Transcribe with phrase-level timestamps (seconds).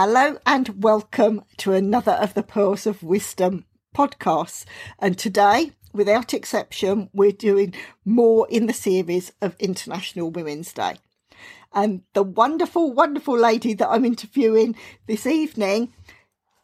[0.00, 3.64] Hello and welcome to another of the Pearls of Wisdom
[3.96, 4.64] podcasts.
[5.00, 7.74] And today, without exception, we're doing
[8.04, 10.98] more in the series of International Women's Day.
[11.72, 14.76] And the wonderful, wonderful lady that I'm interviewing
[15.08, 15.92] this evening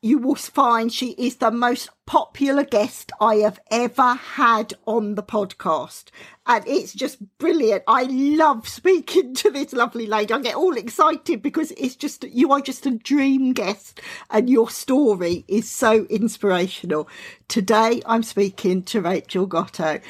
[0.04, 5.22] you will find she is the most popular guest I have ever had on the
[5.22, 6.10] podcast.
[6.46, 7.84] And it's just brilliant.
[7.88, 10.34] I love speaking to this lovely lady.
[10.34, 14.68] I get all excited because it's just, you are just a dream guest and your
[14.68, 17.08] story is so inspirational.
[17.48, 20.00] Today I'm speaking to Rachel Gotto.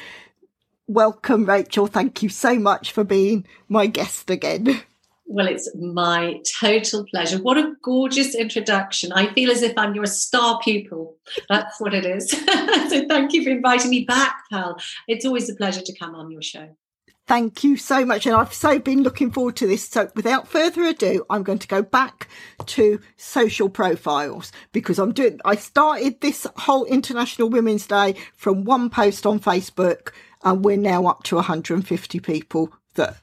[0.87, 1.87] Welcome, Rachel.
[1.87, 4.81] Thank you so much for being my guest again.
[5.27, 7.37] Well, it's my total pleasure.
[7.37, 9.11] What a gorgeous introduction.
[9.11, 11.17] I feel as if I'm your star pupil.
[11.49, 12.29] That's what it is.
[12.89, 14.77] so thank you for inviting me back, Pearl.
[15.07, 16.75] It's always a pleasure to come on your show.
[17.27, 18.27] Thank you so much.
[18.27, 19.87] And I've so been looking forward to this.
[19.87, 22.27] So without further ado, I'm going to go back
[22.67, 28.91] to social profiles because I'm doing, I started this whole International Women's Day from one
[28.91, 30.11] post on Facebook
[30.43, 33.17] and we're now up to 150 people that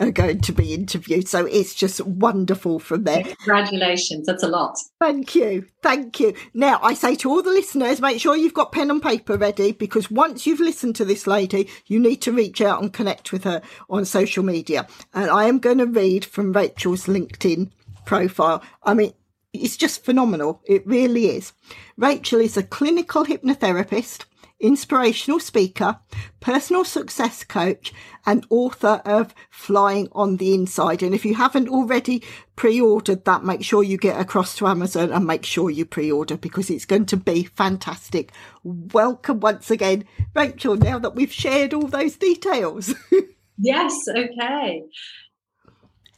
[0.00, 1.28] are going to be interviewed.
[1.28, 3.24] So it's just wonderful from there.
[3.24, 4.26] Congratulations.
[4.26, 4.78] That's a lot.
[5.00, 5.66] Thank you.
[5.82, 6.34] Thank you.
[6.54, 9.72] Now, I say to all the listeners, make sure you've got pen and paper ready
[9.72, 13.44] because once you've listened to this lady, you need to reach out and connect with
[13.44, 14.86] her on social media.
[15.14, 17.70] And I am going to read from Rachel's LinkedIn
[18.04, 18.62] profile.
[18.82, 19.12] I mean,
[19.52, 20.62] it's just phenomenal.
[20.64, 21.52] It really is.
[21.96, 24.24] Rachel is a clinical hypnotherapist
[24.60, 25.98] inspirational speaker,
[26.40, 27.92] personal success coach,
[28.26, 31.02] and author of Flying on the Inside.
[31.02, 32.22] And if you haven't already
[32.56, 36.70] pre-ordered that, make sure you get across to Amazon and make sure you pre-order because
[36.70, 38.32] it's going to be fantastic.
[38.64, 40.04] Welcome once again,
[40.34, 42.94] Rachel, now that we've shared all those details.
[43.58, 44.82] yes, okay.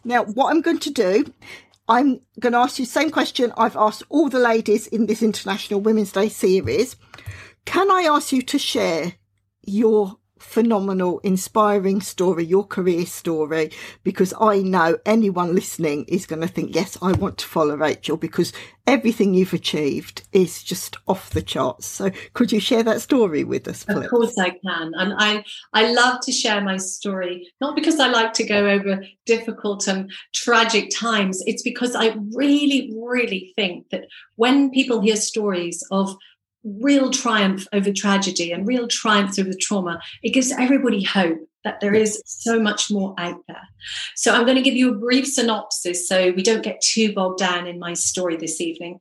[0.03, 1.25] Now, what I'm going to do
[1.91, 5.25] I'm going to ask you the same question I've asked all the ladies in this
[5.25, 6.95] International Women's Day series.
[7.71, 9.13] Can I ask you to share
[9.63, 13.71] your phenomenal, inspiring story, your career story,
[14.03, 18.17] because I know anyone listening is going to think, yes, I want to follow Rachel
[18.17, 18.53] because
[18.89, 21.87] everything you've achieved is just off the charts.
[21.87, 23.99] So could you share that story with us, please?
[23.99, 24.91] Of course I can.
[24.97, 29.05] And I, I love to share my story, not because I like to go over
[29.27, 31.41] difficult and tragic times.
[31.47, 36.17] It's because I really, really think that when people hear stories of
[36.65, 41.95] real triumph over tragedy and real triumph over trauma, it gives everybody hope that there
[41.95, 43.69] is so much more out there.
[44.15, 47.39] So I'm going to give you a brief synopsis so we don't get too bogged
[47.39, 49.01] down in my story this evening.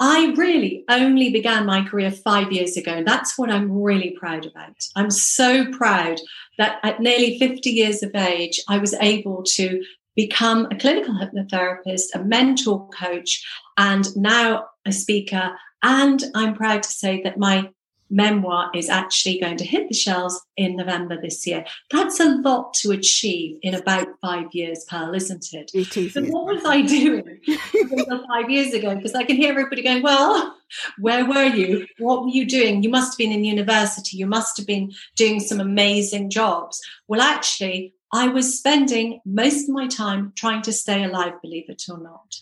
[0.00, 4.44] I really only began my career five years ago, and that's what I'm really proud
[4.44, 4.74] about.
[4.96, 6.20] I'm so proud
[6.58, 9.84] that at nearly 50 years of age, I was able to
[10.16, 13.44] become a clinical hypnotherapist, a mentor coach,
[13.76, 15.52] and now a speaker
[15.84, 17.68] and I'm proud to say that my
[18.10, 21.64] memoir is actually going to hit the shelves in November this year.
[21.90, 25.70] That's a lot to achieve in about five years, Pearl, isn't it?
[25.74, 26.14] It is.
[26.14, 27.40] So what was I doing
[28.28, 28.94] five years ago?
[28.94, 30.56] Because I can hear everybody going, well,
[30.98, 31.86] where were you?
[31.98, 32.82] What were you doing?
[32.82, 34.16] You must have been in university.
[34.16, 36.80] You must have been doing some amazing jobs.
[37.08, 41.82] Well, actually, I was spending most of my time trying to stay alive, believe it
[41.90, 42.36] or not.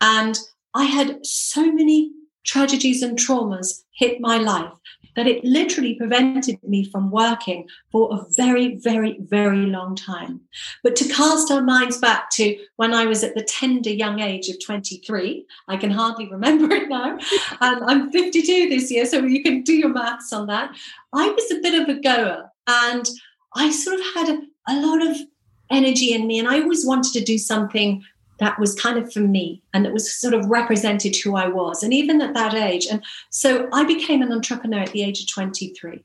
[0.00, 0.38] And
[0.74, 2.12] I had so many
[2.48, 4.72] tragedies and traumas hit my life
[5.16, 10.40] that it literally prevented me from working for a very, very, very long time.
[10.84, 14.48] But to cast our minds back to when I was at the tender young age
[14.48, 17.18] of 23, I can hardly remember it now.
[17.60, 20.70] Um, I'm 52 this year, so you can do your maths on that.
[21.12, 23.08] I was a bit of a goer and
[23.56, 25.16] I sort of had a, a lot of
[25.70, 28.04] energy in me, and I always wanted to do something
[28.38, 31.82] that was kind of for me and it was sort of represented who I was.
[31.82, 35.28] And even at that age, and so I became an entrepreneur at the age of
[35.28, 36.02] 23.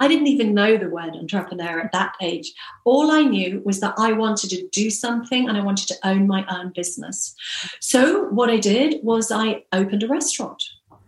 [0.00, 2.52] I didn't even know the word entrepreneur at that age.
[2.84, 6.26] All I knew was that I wanted to do something and I wanted to own
[6.26, 7.34] my own business.
[7.80, 10.62] So, what I did was I opened a restaurant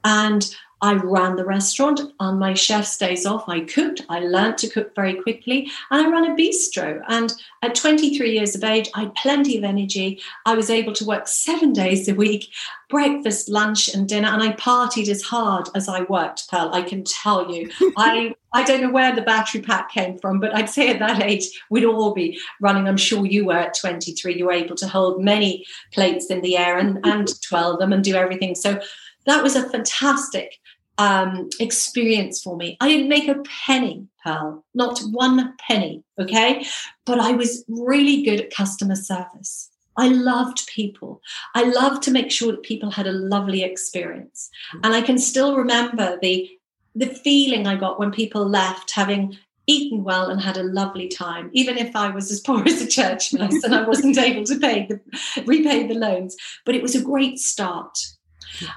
[0.05, 3.49] and I ran the restaurant on my chef's days off.
[3.49, 4.03] I cooked.
[4.09, 5.71] I learned to cook very quickly.
[5.93, 7.01] And I ran a bistro.
[7.07, 7.33] And
[7.63, 10.21] at 23 years of age, I had plenty of energy.
[10.45, 12.49] I was able to work seven days a week,
[12.91, 14.27] breakfast, lunch, and dinner.
[14.27, 16.71] And I partied as hard as I worked, Pearl.
[16.73, 17.71] I can tell you.
[17.97, 21.23] I I don't know where the battery pack came from, but I'd say at that
[21.23, 22.87] age, we'd all be running.
[22.87, 24.37] I'm sure you were at 23.
[24.37, 25.65] You were able to hold many
[25.95, 28.55] plates in the air and, and twirl them and do everything.
[28.55, 28.79] So
[29.25, 30.59] that was a fantastic
[30.99, 32.77] um, experience for me.
[32.81, 36.65] I didn't make a penny, Pearl, not one penny, okay?
[37.07, 39.71] But I was really good at customer service.
[39.97, 41.21] I loved people.
[41.55, 44.49] I loved to make sure that people had a lovely experience.
[44.83, 46.49] And I can still remember the
[46.95, 51.49] the feeling I got when people left having eaten well and had a lovely time,
[51.55, 54.59] even if I was as poor as a church mouse and I wasn't able to
[54.59, 56.37] pay the repay the loans.
[56.67, 57.99] But it was a great start.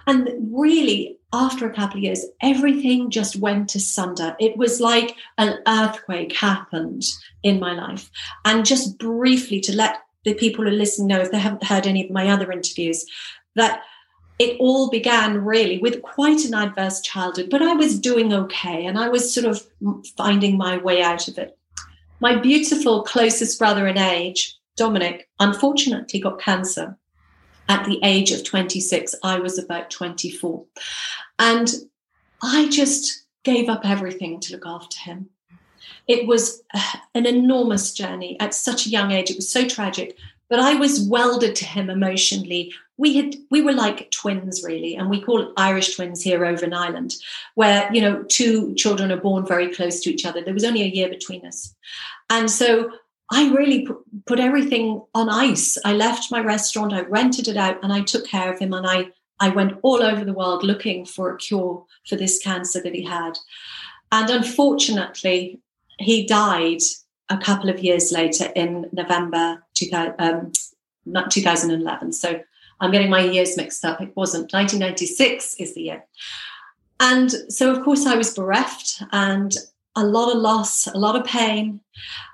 [0.08, 4.36] And really, after a couple of years, everything just went asunder.
[4.40, 7.04] It was like an earthquake happened
[7.44, 8.10] in my life.
[8.46, 12.04] And just briefly to let the people who listen know, if they haven't heard any
[12.04, 13.06] of my other interviews,
[13.56, 13.84] that
[14.40, 18.98] it all began really with quite an adverse childhood, but I was doing okay and
[18.98, 19.66] I was sort of
[20.18, 21.58] finding my way out of it.
[22.20, 26.98] My beautiful closest brother in age, Dominic, unfortunately got cancer
[27.68, 29.16] at the age of 26.
[29.24, 30.66] I was about 24.
[31.40, 31.74] And
[32.42, 35.30] I just gave up everything to look after him.
[36.08, 39.30] It was uh, an enormous journey at such a young age.
[39.30, 40.18] It was so tragic,
[40.50, 42.74] but I was welded to him emotionally.
[42.98, 46.66] We had we were like twins really, and we call it Irish twins here over
[46.66, 47.16] in Ireland,
[47.56, 50.42] where you know two children are born very close to each other.
[50.42, 51.76] There was only a year between us,
[52.30, 52.92] and so
[53.32, 53.88] I really
[54.28, 55.78] put everything on ice.
[55.84, 58.74] I left my restaurant, I rented it out, and I took care of him.
[58.74, 59.08] And I
[59.40, 63.04] I went all over the world looking for a cure for this cancer that he
[63.04, 63.38] had.
[64.12, 65.60] And unfortunately,
[66.00, 66.82] he died
[67.30, 70.52] a couple of years later in November 2000, um,
[71.30, 72.14] 2011.
[72.14, 72.40] So
[72.80, 74.02] I'm getting my years mixed up.
[74.02, 76.06] It wasn't 1996 is the year.
[77.00, 79.54] And so, of course, I was bereft and
[79.96, 81.80] a lot of loss, a lot of pain.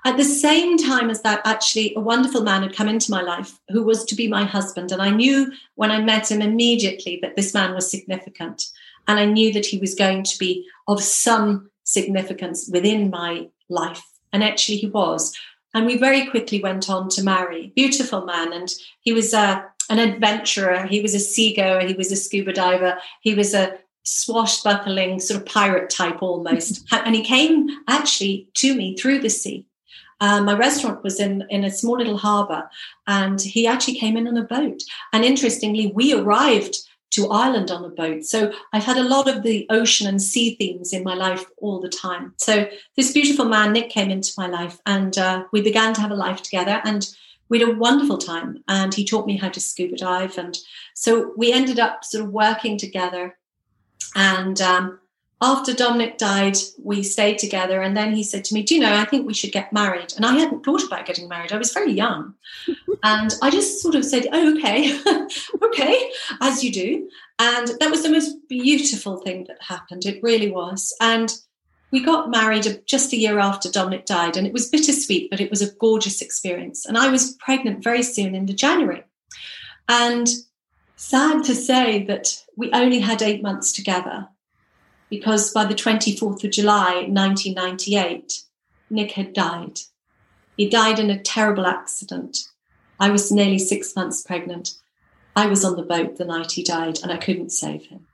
[0.04, 3.58] At the same time as that, actually, a wonderful man had come into my life
[3.68, 4.90] who was to be my husband.
[4.90, 8.64] And I knew when I met him immediately that this man was significant.
[9.06, 14.02] And I knew that he was going to be of some significance within my life.
[14.32, 15.36] And actually, he was.
[15.74, 17.72] And we very quickly went on to marry.
[17.76, 18.52] Beautiful man.
[18.52, 20.86] And he was a, an adventurer.
[20.86, 21.80] He was a seagoer.
[21.80, 22.98] He was a scuba diver.
[23.20, 26.84] He was a swashbuckling sort of pirate type almost.
[26.92, 29.66] and he came actually to me through the sea.
[30.20, 32.70] Um, my restaurant was in, in a small little harbour,
[33.08, 34.80] and he actually came in on a boat.
[35.12, 36.76] And interestingly, we arrived
[37.10, 38.24] to Ireland on a boat.
[38.24, 41.80] So I've had a lot of the ocean and sea themes in my life all
[41.80, 42.34] the time.
[42.38, 46.12] So this beautiful man, Nick, came into my life, and uh, we began to have
[46.12, 46.80] a life together.
[46.84, 47.04] And
[47.48, 48.62] we had a wonderful time.
[48.68, 50.38] And he taught me how to scuba dive.
[50.38, 50.56] And
[50.94, 53.36] so we ended up sort of working together
[54.14, 54.98] and um,
[55.42, 57.82] after Dominic died, we stayed together.
[57.82, 60.14] And then he said to me, Do you know, I think we should get married.
[60.14, 61.52] And I hadn't thought about getting married.
[61.52, 62.34] I was very young.
[63.02, 64.96] and I just sort of said, Oh, okay,
[65.62, 66.10] okay,
[66.40, 67.08] as you do.
[67.40, 70.06] And that was the most beautiful thing that happened.
[70.06, 70.94] It really was.
[71.00, 71.34] And
[71.90, 74.36] we got married just a year after Dominic died.
[74.36, 76.86] And it was bittersweet, but it was a gorgeous experience.
[76.86, 79.02] And I was pregnant very soon in the January.
[79.88, 80.28] And
[81.02, 84.28] sad to say that we only had eight months together
[85.10, 88.44] because by the 24th of July 1998,
[88.88, 89.80] Nick had died.
[90.56, 92.48] He died in a terrible accident.
[93.00, 94.74] I was nearly six months pregnant.
[95.34, 98.06] I was on the boat the night he died and I couldn't save him.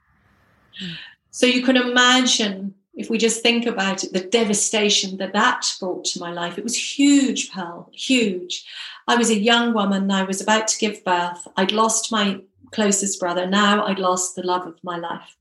[1.29, 6.05] So you can imagine, if we just think about it, the devastation that that brought
[6.05, 6.57] to my life.
[6.57, 8.65] It was huge, Pearl, huge.
[9.07, 10.09] I was a young woman.
[10.09, 11.47] I was about to give birth.
[11.55, 13.45] I'd lost my closest brother.
[13.45, 15.35] Now I'd lost the love of my life.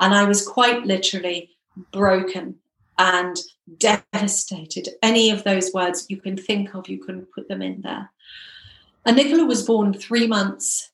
[0.00, 1.50] And I was quite literally
[1.92, 2.56] broken
[2.98, 3.36] and
[3.78, 4.88] devastated.
[5.02, 8.10] Any of those words you can think of, you can put them in there.
[9.04, 10.90] And Nicola was born three months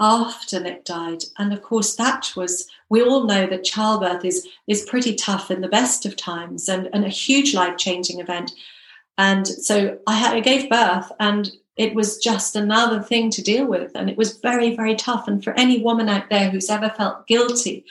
[0.00, 1.24] after Nick died.
[1.38, 5.60] And of course, that was, we all know that childbirth is, is pretty tough in
[5.60, 8.52] the best of times and, and a huge life changing event.
[9.16, 13.64] And so I, had, I gave birth, and it was just another thing to deal
[13.64, 13.92] with.
[13.94, 15.28] And it was very, very tough.
[15.28, 17.84] And for any woman out there who's ever felt guilty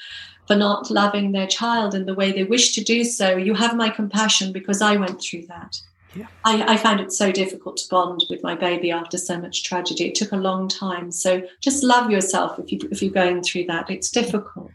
[0.46, 3.76] for not loving their child in the way they wish to do so, you have
[3.76, 5.82] my compassion because I went through that.
[6.16, 6.28] Yeah.
[6.44, 10.08] I, I, found it so difficult to bond with my baby after so much tragedy.
[10.08, 11.12] It took a long time.
[11.12, 13.90] So just love yourself if you if you're going through that.
[13.90, 14.72] It's difficult.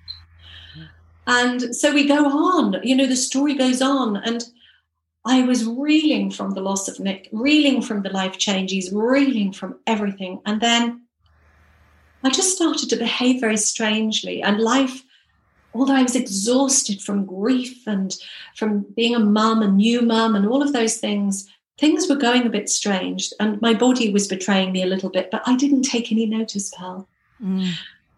[1.26, 4.16] And so we go on, you know, the story goes on.
[4.18, 4.44] And
[5.24, 9.78] I was reeling from the loss of Nick, reeling from the life changes, reeling from
[9.86, 10.40] everything.
[10.46, 11.02] And then
[12.24, 14.42] I just started to behave very strangely.
[14.42, 15.04] And life,
[15.74, 18.14] although I was exhausted from grief and
[18.56, 21.48] from being a mum, a new mum, and all of those things,
[21.78, 23.32] things were going a bit strange.
[23.38, 26.72] And my body was betraying me a little bit, but I didn't take any notice,
[26.76, 27.08] Pearl.
[27.40, 27.72] Mm.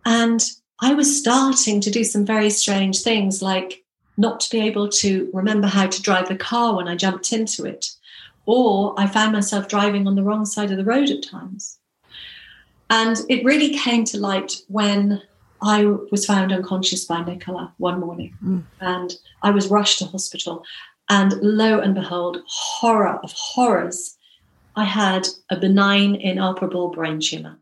[0.07, 3.84] And I was starting to do some very strange things, like
[4.17, 7.65] not to be able to remember how to drive the car when I jumped into
[7.65, 7.91] it.
[8.47, 11.79] Or I found myself driving on the wrong side of the road at times.
[12.91, 15.23] And it really came to light when
[15.63, 18.37] I was found unconscious by Nicola one morning.
[18.45, 18.65] Mm.
[18.81, 20.65] And I was rushed to hospital.
[21.09, 24.17] And lo and behold, horror of horrors,
[24.77, 27.59] I had a benign, inoperable brain tumor.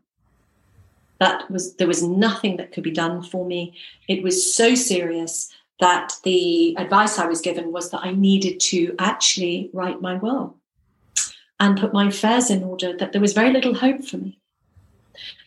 [1.19, 3.77] That was there was nothing that could be done for me.
[4.09, 5.49] It was so serious
[5.83, 10.55] that the advice I was given was that I needed to actually write my will
[11.59, 14.39] and put my affairs in order, that there was very little hope for me.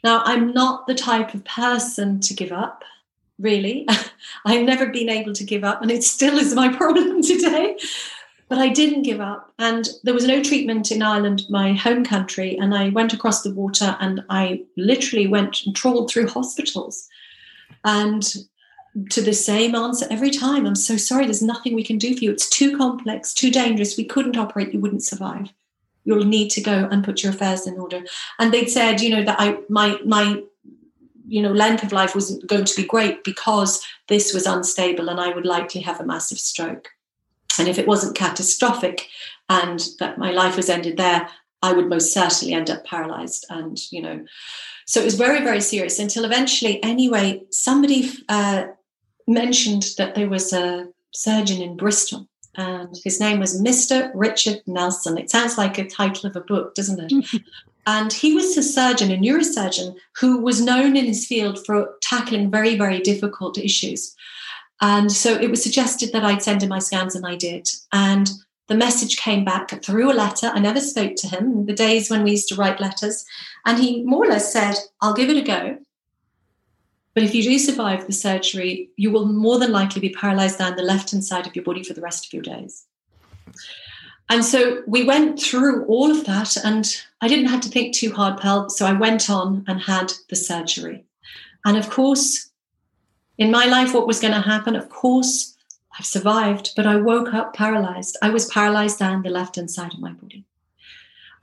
[0.05, 2.85] Now, I'm not the type of person to give up,
[3.39, 3.89] really.
[4.45, 7.79] I've never been able to give up, and it still is my problem today.
[8.51, 9.55] But I didn't give up.
[9.59, 12.59] And there was no treatment in Ireland, my home country.
[12.59, 17.09] And I went across the water and I literally went and trawled through hospitals.
[17.85, 18.23] And
[19.11, 20.67] to the same answer every time.
[20.67, 22.33] I'm so sorry, there's nothing we can do for you.
[22.33, 23.97] It's too complex, too dangerous.
[23.97, 25.53] We couldn't operate, you wouldn't survive.
[26.05, 28.03] You'll need to go and put your affairs in order.
[28.39, 30.43] And they'd said, you know, that I my my
[31.29, 35.21] you know length of life wasn't going to be great because this was unstable and
[35.21, 36.91] I would likely have a massive stroke.
[37.59, 39.09] And if it wasn't catastrophic
[39.49, 41.29] and that my life was ended there,
[41.63, 43.47] I would most certainly end up paralyzed.
[43.51, 44.25] And, you know,
[44.87, 48.67] so it was very, very serious until eventually, anyway, somebody uh,
[49.27, 54.11] mentioned that there was a surgeon in Bristol and his name was Mr.
[54.15, 55.19] Richard Nelson.
[55.19, 57.43] It sounds like a title of a book, doesn't it?
[57.87, 62.51] and he was a surgeon, a neurosurgeon, who was known in his field for tackling
[62.51, 64.15] very, very difficult issues.
[64.81, 67.69] And so it was suggested that I'd send him my scans, and I did.
[67.93, 68.31] And
[68.69, 70.51] the message came back through a letter.
[70.53, 73.25] I never spoke to him in the days when we used to write letters.
[73.65, 75.79] And he more or less said, I'll give it a go.
[77.17, 80.77] But if you do survive the surgery, you will more than likely be paralyzed down
[80.77, 82.85] the left hand side of your body for the rest of your days.
[84.29, 86.87] And so we went through all of that, and
[87.23, 88.69] I didn't have to think too hard, Pearl.
[88.69, 91.07] So I went on and had the surgery.
[91.65, 92.51] And of course,
[93.39, 94.77] in my life, what was going to happen?
[94.77, 95.57] Of course,
[95.99, 98.19] I've survived, but I woke up paralyzed.
[98.21, 100.45] I was paralyzed down the left hand side of my body.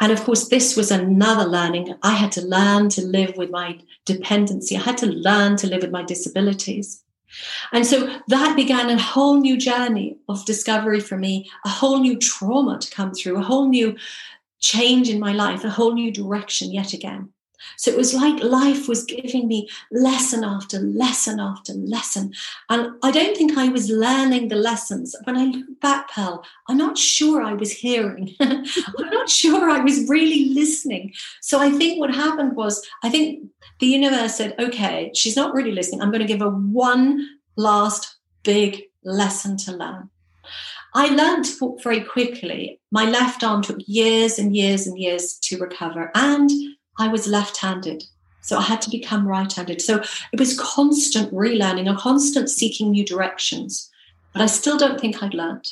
[0.03, 1.95] And of course, this was another learning.
[2.03, 4.75] I had to learn to live with my dependency.
[4.75, 7.01] I had to learn to live with my disabilities.
[7.71, 12.19] And so that began a whole new journey of discovery for me, a whole new
[12.19, 13.95] trauma to come through, a whole new
[14.59, 17.29] change in my life, a whole new direction yet again.
[17.77, 22.33] So it was like life was giving me lesson after lesson after lesson.
[22.69, 25.15] And I don't think I was learning the lessons.
[25.23, 28.35] When I look back, Pearl, I'm not sure I was hearing.
[28.39, 31.13] I'm not sure I was really listening.
[31.41, 35.71] So I think what happened was, I think the universe said, okay, she's not really
[35.71, 36.01] listening.
[36.01, 40.09] I'm going to give her one last big lesson to learn.
[40.95, 41.47] I learned
[41.81, 42.79] very quickly.
[42.91, 46.11] My left arm took years and years and years to recover.
[46.13, 46.51] And
[46.97, 48.03] I was left handed.
[48.41, 49.81] So I had to become right handed.
[49.81, 53.89] So it was constant relearning, a constant seeking new directions.
[54.33, 55.71] But I still don't think I'd learned.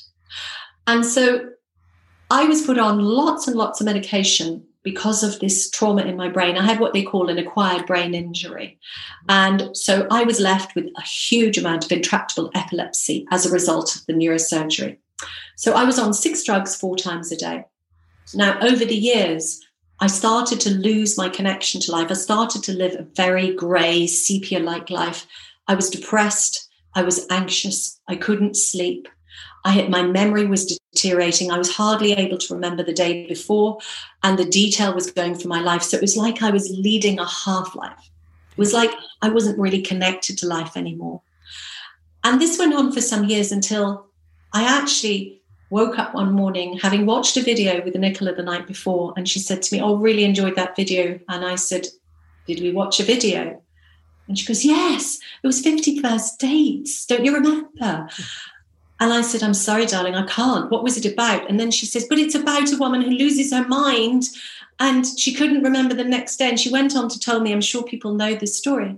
[0.87, 1.49] And so
[2.29, 6.27] I was put on lots and lots of medication because of this trauma in my
[6.27, 6.57] brain.
[6.57, 8.79] I had what they call an acquired brain injury.
[9.29, 13.95] And so I was left with a huge amount of intractable epilepsy as a result
[13.95, 14.97] of the neurosurgery.
[15.55, 17.65] So I was on six drugs four times a day.
[18.33, 19.61] Now, over the years,
[20.01, 22.09] I started to lose my connection to life.
[22.09, 25.27] I started to live a very grey, sepia like life.
[25.67, 26.67] I was depressed.
[26.95, 27.99] I was anxious.
[28.07, 29.07] I couldn't sleep.
[29.63, 31.51] I had, my memory was deteriorating.
[31.51, 33.77] I was hardly able to remember the day before,
[34.23, 35.83] and the detail was going from my life.
[35.83, 38.09] So it was like I was leading a half life.
[38.51, 38.91] It was like
[39.21, 41.21] I wasn't really connected to life anymore.
[42.23, 44.07] And this went on for some years until
[44.51, 45.40] I actually
[45.71, 49.39] woke up one morning having watched a video with Nicola the night before, and she
[49.39, 51.19] said to me, Oh, really enjoyed that video.
[51.27, 51.87] And I said,
[52.45, 53.61] Did we watch a video?
[54.27, 57.05] And she goes, Yes, it was 50 first dates.
[57.07, 58.07] Don't you remember?
[58.99, 60.69] And I said, I'm sorry, darling, I can't.
[60.69, 61.49] What was it about?
[61.49, 64.25] And then she says, But it's about a woman who loses her mind
[64.79, 66.49] and she couldn't remember the next day.
[66.49, 68.97] And she went on to tell me, I'm sure people know this story.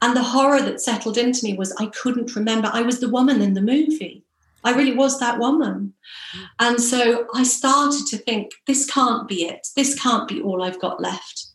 [0.00, 2.70] And the horror that settled into me was I couldn't remember.
[2.72, 4.21] I was the woman in the movie.
[4.64, 5.94] I really was that woman.
[6.58, 9.68] And so I started to think, this can't be it.
[9.76, 11.46] This can't be all I've got left.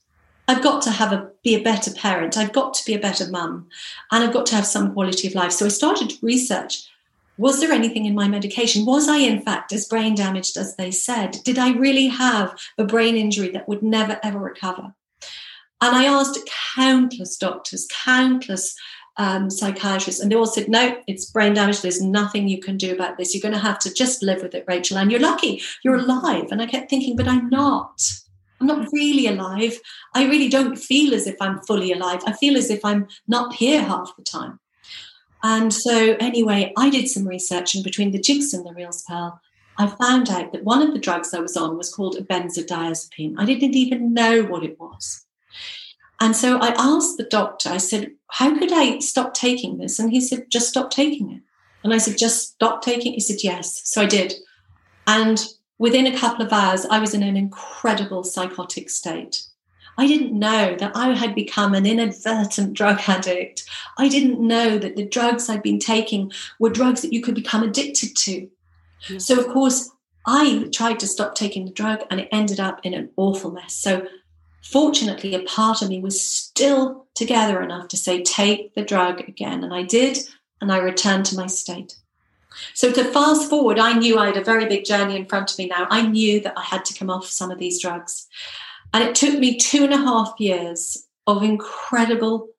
[0.47, 2.37] I've got to have a be a better parent.
[2.37, 3.67] I've got to be a better mum,
[4.11, 5.51] and I've got to have some quality of life.
[5.51, 6.87] So I started to research:
[7.37, 8.85] was there anything in my medication?
[8.85, 11.37] Was I in fact as brain damaged as they said?
[11.43, 14.93] Did I really have a brain injury that would never ever recover?
[15.81, 16.39] And I asked
[16.75, 18.73] countless doctors, countless
[19.17, 21.81] um, psychiatrists, and they all said, no, it's brain damage.
[21.81, 23.33] There's nothing you can do about this.
[23.33, 24.97] You're going to have to just live with it, Rachel.
[24.97, 26.47] And you're lucky, you're alive.
[26.51, 28.01] And I kept thinking, but I'm not.
[28.59, 29.79] I'm not really alive.
[30.15, 32.21] I really don't feel as if I'm fully alive.
[32.25, 34.59] I feel as if I'm not here half the time.
[35.43, 39.39] And so, anyway, I did some research, and between the jigs and the reels pearl,
[39.77, 43.35] I found out that one of the drugs I was on was called a benzodiazepine.
[43.37, 45.25] I didn't even know what it was.
[46.19, 49.99] And so I asked the doctor, I said, How could I stop taking this?
[49.99, 51.41] And he said, Just stop taking it.
[51.83, 53.15] And I said, Just stop taking it?
[53.15, 53.81] He said, Yes.
[53.85, 54.33] So I did.
[55.05, 55.45] And
[55.77, 59.43] within a couple of hours, I was in an incredible psychotic state.
[59.97, 63.63] I didn't know that I had become an inadvertent drug addict.
[63.97, 67.63] I didn't know that the drugs I'd been taking were drugs that you could become
[67.63, 68.47] addicted to.
[69.09, 69.17] Yeah.
[69.17, 69.89] So, of course,
[70.27, 73.73] I tried to stop taking the drug and it ended up in an awful mess.
[73.73, 74.05] So,
[74.61, 79.63] fortunately, a part of me was still together enough to say, take the drug again.
[79.63, 80.19] And I did,
[80.61, 81.95] and I returned to my state.
[82.73, 85.57] So to fast forward, I knew I had a very big journey in front of
[85.57, 85.87] me now.
[85.89, 88.27] I knew that I had to come off some of these drugs.
[88.93, 92.49] And it took me two and a half years of incredible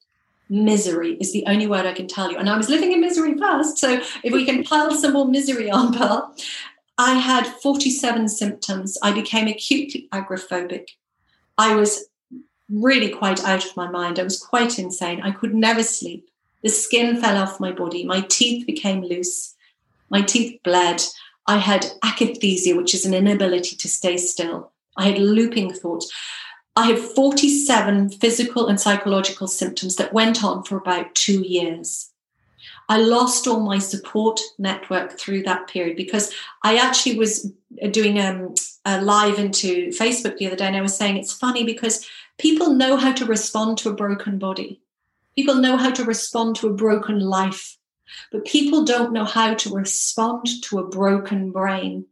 [0.50, 2.38] misery is the only word I can tell you.
[2.38, 3.78] And I was living in misery first.
[3.78, 6.34] So if we can pile some more misery on, Pearl,
[6.96, 8.98] I had 47 symptoms.
[9.02, 10.88] I became acutely agoraphobic.
[11.58, 12.06] I was
[12.70, 14.18] really quite out of my mind.
[14.18, 15.20] I was quite insane.
[15.22, 16.30] I could never sleep.
[16.62, 18.04] The skin fell off my body.
[18.04, 19.54] My teeth became loose.
[20.10, 21.02] My teeth bled.
[21.46, 24.72] I had akathisia, which is an inability to stay still.
[24.96, 26.12] I had looping thoughts.
[26.76, 32.10] I had 47 physical and psychological symptoms that went on for about two years.
[32.88, 37.52] I lost all my support network through that period because I actually was
[37.90, 41.64] doing um, a live into Facebook the other day and I was saying it's funny
[41.64, 44.80] because people know how to respond to a broken body.
[45.36, 47.76] People know how to respond to a broken life,
[48.32, 52.06] but people don't know how to respond to a broken brain.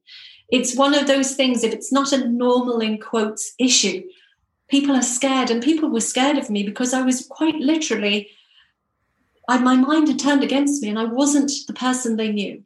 [0.48, 4.02] It's one of those things, if it's not a normal, in quotes, issue,
[4.68, 5.50] people are scared.
[5.50, 8.30] And people were scared of me because I was quite literally,
[9.48, 12.62] I, my mind had turned against me and I wasn't the person they knew.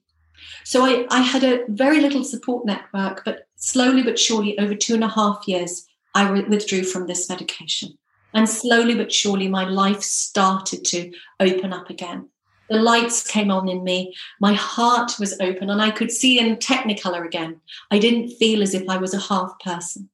[0.65, 4.95] So I, I had a very little support network, but slowly but surely, over two
[4.95, 7.97] and a half years, I withdrew from this medication.
[8.33, 12.29] And slowly but surely, my life started to open up again
[12.71, 14.15] the lights came on in me.
[14.41, 17.61] My heart was open and I could see in technicolor again.
[17.91, 20.09] I didn't feel as if I was a half person.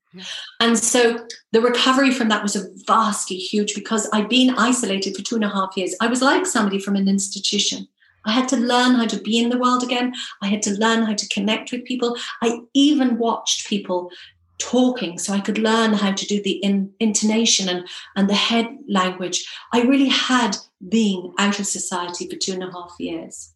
[0.60, 5.22] And so the recovery from that was a vastly huge because I'd been isolated for
[5.22, 5.94] two and a half years.
[6.00, 7.88] I was like somebody from an institution.
[8.24, 10.12] I had to learn how to be in the world again.
[10.42, 12.16] I had to learn how to connect with people.
[12.42, 14.10] I even watched people
[14.58, 18.66] talking so I could learn how to do the in, intonation and, and the head
[18.88, 19.46] language.
[19.72, 20.56] I really had
[20.88, 23.54] been out of society for two and a half years.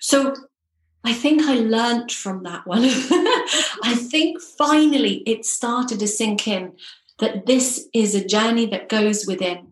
[0.00, 0.34] So
[1.02, 2.84] I think I learned from that one.
[2.84, 6.72] I think finally it started to sink in
[7.18, 9.68] that this is a journey that goes within.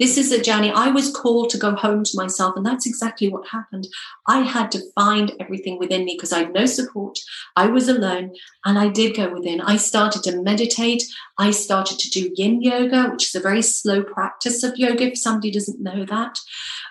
[0.00, 0.70] This is a journey.
[0.70, 3.86] I was called to go home to myself, and that's exactly what happened.
[4.26, 7.18] I had to find everything within me because I had no support.
[7.54, 9.60] I was alone, and I did go within.
[9.60, 11.04] I started to meditate.
[11.36, 15.18] I started to do yin yoga, which is a very slow practice of yoga if
[15.18, 16.38] somebody doesn't know that.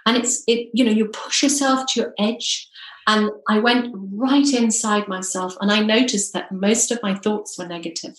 [0.05, 2.69] And it's, it, you know, you push yourself to your edge.
[3.11, 7.67] And I went right inside myself, and I noticed that most of my thoughts were
[7.67, 8.15] negative.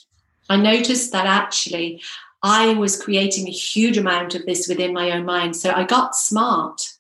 [0.49, 2.03] I noticed that actually
[2.43, 5.55] I was creating a huge amount of this within my own mind.
[5.55, 6.95] So I got smart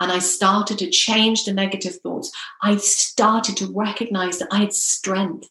[0.00, 2.32] and I started to change the negative thoughts.
[2.62, 5.48] I started to recognize that I had strength.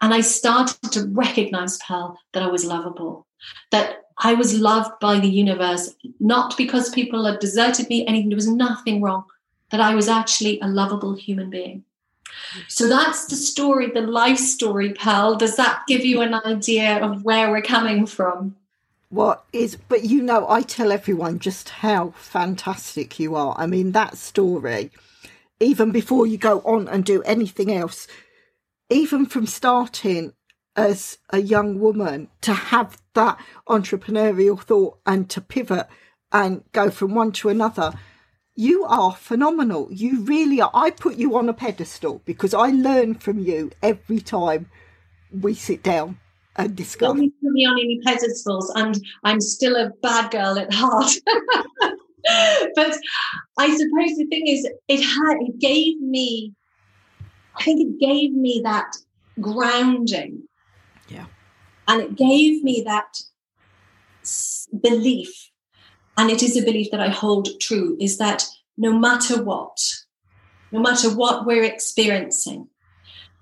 [0.00, 3.26] And I started to recognize, Pearl, that I was lovable,
[3.72, 8.36] that I was loved by the universe, not because people had deserted me, anything, there
[8.36, 9.24] was nothing wrong,
[9.70, 11.84] that I was actually a lovable human being.
[12.68, 15.36] So that's the story, the life story, Pearl.
[15.36, 18.56] Does that give you an idea of where we're coming from?
[19.08, 23.92] what is but you know i tell everyone just how fantastic you are i mean
[23.92, 24.90] that story
[25.60, 28.08] even before you go on and do anything else
[28.90, 30.32] even from starting
[30.76, 35.86] as a young woman to have that entrepreneurial thought and to pivot
[36.32, 37.92] and go from one to another.
[38.56, 39.88] You are phenomenal.
[39.90, 40.70] You really are.
[40.72, 44.70] I put you on a pedestal because I learn from you every time
[45.30, 46.18] we sit down
[46.56, 47.08] and discuss.
[47.08, 51.12] Don't put me on any pedestals, and I'm still a bad girl at heart.
[52.74, 52.96] but
[53.58, 56.54] I suppose the thing is, it had it gave me.
[57.56, 58.96] I think it gave me that
[59.40, 60.42] grounding.
[61.08, 61.26] Yeah.
[61.88, 63.20] And it gave me that
[64.82, 65.50] belief,
[66.16, 68.44] and it is a belief that I hold true, is that
[68.76, 69.78] no matter what,
[70.72, 72.68] no matter what we're experiencing,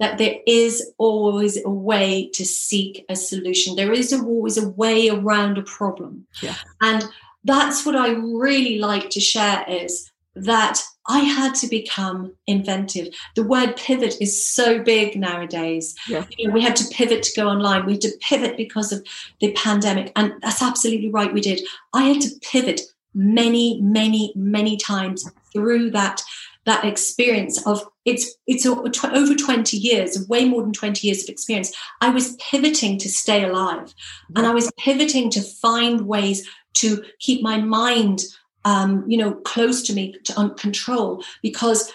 [0.00, 3.76] that there is always a way to seek a solution.
[3.76, 6.26] There is always a way around a problem.
[6.42, 6.56] Yeah.
[6.80, 7.04] And
[7.44, 13.08] that's what I really like to share is that I had to become inventive.
[13.34, 15.94] The word pivot is so big nowadays.
[16.08, 16.24] Yeah.
[16.36, 17.84] You know, we had to pivot to go online.
[17.84, 19.06] We had to pivot because of
[19.40, 20.12] the pandemic.
[20.16, 21.60] And that's absolutely right, we did.
[21.92, 22.80] I had to pivot
[23.14, 26.22] many, many, many times through that
[26.66, 31.72] that experience of it's it's over 20 years way more than 20 years of experience
[32.00, 33.94] i was pivoting to stay alive
[34.34, 38.22] and i was pivoting to find ways to keep my mind
[38.64, 41.92] um, you know, close to me to control because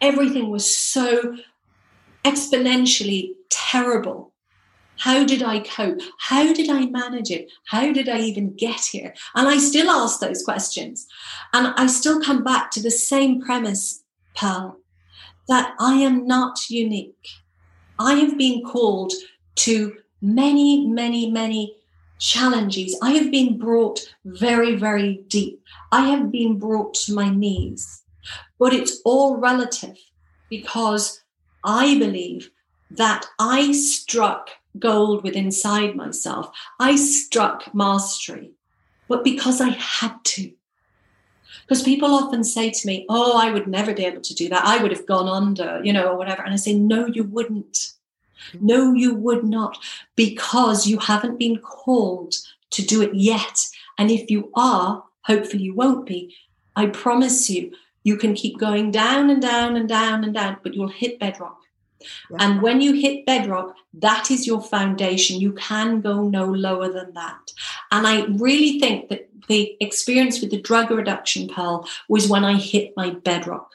[0.00, 1.36] everything was so
[2.24, 4.32] exponentially terrible.
[4.98, 6.00] How did I cope?
[6.18, 7.50] How did I manage it?
[7.66, 9.14] How did I even get here?
[9.34, 11.06] And I still ask those questions.
[11.54, 14.04] And I still come back to the same premise,
[14.36, 14.78] Pearl,
[15.48, 17.28] that I am not unique.
[17.98, 19.12] I have been called
[19.56, 21.76] to many, many, many
[22.20, 22.96] challenges.
[23.02, 25.60] I have been brought very, very deep.
[25.90, 28.02] I have been brought to my knees.
[28.58, 29.96] But it's all relative
[30.48, 31.22] because
[31.64, 32.50] I believe
[32.90, 36.50] that I struck gold within inside myself.
[36.78, 38.52] I struck mastery,
[39.08, 40.52] but because I had to.
[41.62, 44.64] Because people often say to me, Oh, I would never be able to do that.
[44.64, 46.42] I would have gone under, you know, or whatever.
[46.42, 47.92] And I say, No, you wouldn't.
[48.60, 49.78] No, you would not,
[50.16, 52.34] because you haven't been called
[52.70, 53.66] to do it yet.
[53.98, 56.34] And if you are, hopefully you won't be.
[56.76, 57.72] I promise you,
[58.04, 61.58] you can keep going down and down and down and down, but you'll hit bedrock.
[62.30, 62.38] Yeah.
[62.40, 65.40] And when you hit bedrock, that is your foundation.
[65.40, 67.52] You can go no lower than that.
[67.90, 72.54] And I really think that the experience with the drug reduction pearl was when I
[72.54, 73.72] hit my bedrock,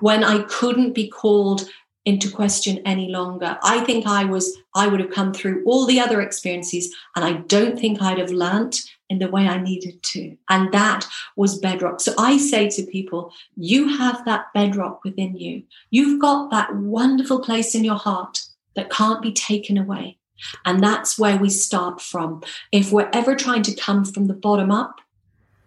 [0.00, 1.68] when I couldn't be called
[2.06, 3.58] into question any longer.
[3.62, 7.32] I think I was, I would have come through all the other experiences and I
[7.32, 10.36] don't think I'd have learnt in the way I needed to.
[10.48, 12.00] And that was bedrock.
[12.00, 15.64] So I say to people, you have that bedrock within you.
[15.90, 18.40] You've got that wonderful place in your heart
[18.76, 20.18] that can't be taken away.
[20.64, 22.42] And that's where we start from.
[22.70, 25.00] If we're ever trying to come from the bottom up,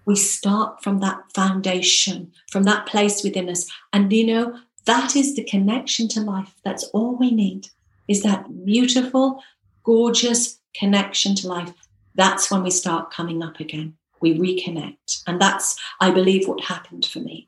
[0.06, 3.70] we start from that foundation, from that place within us.
[3.94, 6.56] And you know, that is the connection to life.
[6.66, 7.68] That's all we need
[8.08, 9.44] is that beautiful,
[9.84, 11.72] gorgeous connection to life.
[12.16, 13.96] That's when we start coming up again.
[14.20, 15.22] We reconnect.
[15.28, 17.48] And that's, I believe, what happened for me.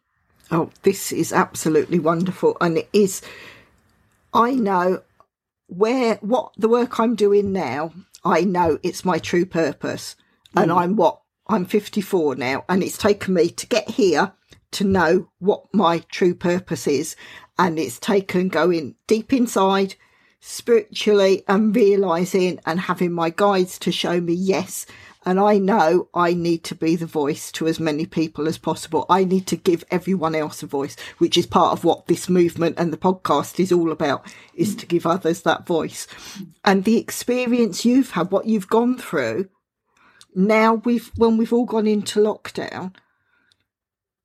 [0.52, 2.58] Oh, this is absolutely wonderful.
[2.62, 3.24] And it is,
[4.36, 5.02] I know
[5.66, 7.92] where, what the work I'm doing now,
[8.24, 10.16] I know it's my true purpose.
[10.56, 10.62] Mm.
[10.62, 11.22] And I'm what?
[11.48, 12.66] I'm 54 now.
[12.70, 14.34] And it's taken me to get here
[14.72, 17.16] to know what my true purpose is.
[17.58, 19.96] And it's taken going deep inside
[20.40, 24.86] spiritually and realizing and having my guides to show me yes.
[25.24, 29.06] And I know I need to be the voice to as many people as possible.
[29.08, 32.80] I need to give everyone else a voice, which is part of what this movement
[32.80, 36.08] and the podcast is all about, is to give others that voice.
[36.66, 39.50] And the experience you've had, what you've gone through,
[40.34, 42.96] now we've, when we've all gone into lockdown,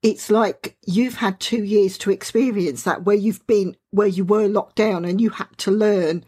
[0.03, 4.49] it's like you've had two years to experience that where you've been where you were
[4.49, 6.25] locked down and you had to learn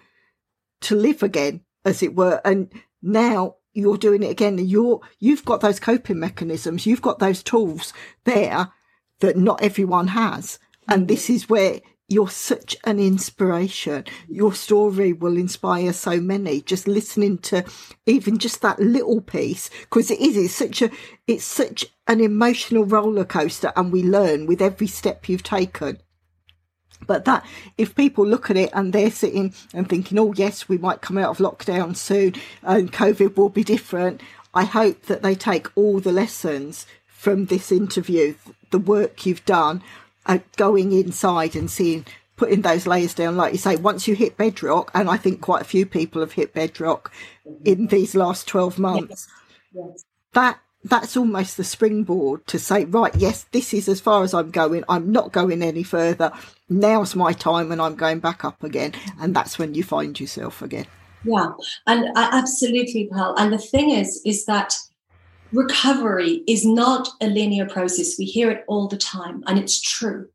[0.81, 2.40] to live again as it were.
[2.44, 7.20] And now you're doing it again and you're you've got those coping mechanisms you've got
[7.20, 7.92] those tools
[8.24, 8.72] there
[9.20, 10.59] that not everyone has.
[10.88, 11.07] And mm-hmm.
[11.09, 14.04] this is where you're such an inspiration.
[14.28, 16.62] Your story will inspire so many.
[16.62, 17.64] Just listening to
[18.06, 20.90] even just that little piece, because it is, it's such a,
[21.26, 25.98] it's such an emotional roller coaster and we learn with every step you've taken.
[27.06, 27.44] But that,
[27.76, 31.18] if people look at it and they're sitting and thinking, oh yes, we might come
[31.18, 34.22] out of lockdown soon and COVID will be different.
[34.54, 38.34] I hope that they take all the lessons from this interview,
[38.70, 39.82] the work you've done,
[40.26, 42.04] uh, going inside and seeing
[42.37, 45.62] putting those layers down like you say once you hit bedrock and i think quite
[45.62, 47.12] a few people have hit bedrock
[47.64, 49.26] in these last 12 months
[49.72, 49.85] yes.
[49.90, 50.04] Yes.
[50.35, 54.50] that that's almost the springboard to say, right, yes, this is as far as I'm
[54.50, 54.85] going.
[54.88, 56.33] I'm not going any further.
[56.68, 58.92] Now's my time and I'm going back up again.
[59.20, 60.87] And that's when you find yourself again.
[61.24, 61.50] Yeah,
[61.87, 63.35] and uh, absolutely, Pearl.
[63.37, 64.74] And the thing is, is that
[65.52, 68.18] recovery is not a linear process.
[68.18, 70.28] We hear it all the time, and it's true.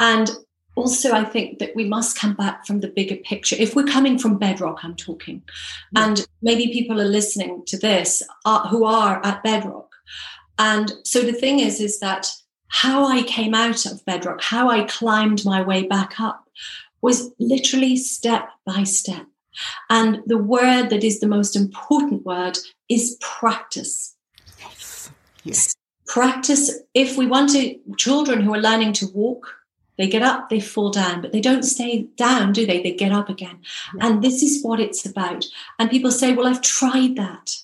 [0.00, 0.30] And
[0.74, 3.56] also, I think that we must come back from the bigger picture.
[3.58, 5.42] If we're coming from bedrock, I'm talking,
[5.92, 6.06] yeah.
[6.06, 9.90] and maybe people are listening to this uh, who are at bedrock.
[10.58, 12.30] And so the thing is, is that
[12.68, 16.48] how I came out of bedrock, how I climbed my way back up,
[17.02, 19.26] was literally step by step.
[19.90, 24.11] And the word that is the most important word is practice.
[25.44, 25.74] Yes.
[26.06, 26.70] Practice.
[26.94, 29.54] If we want to, children who are learning to walk,
[29.98, 32.82] they get up, they fall down, but they don't stay down, do they?
[32.82, 33.58] They get up again.
[33.94, 34.06] Yeah.
[34.06, 35.44] And this is what it's about.
[35.78, 37.56] And people say, well, I've tried that.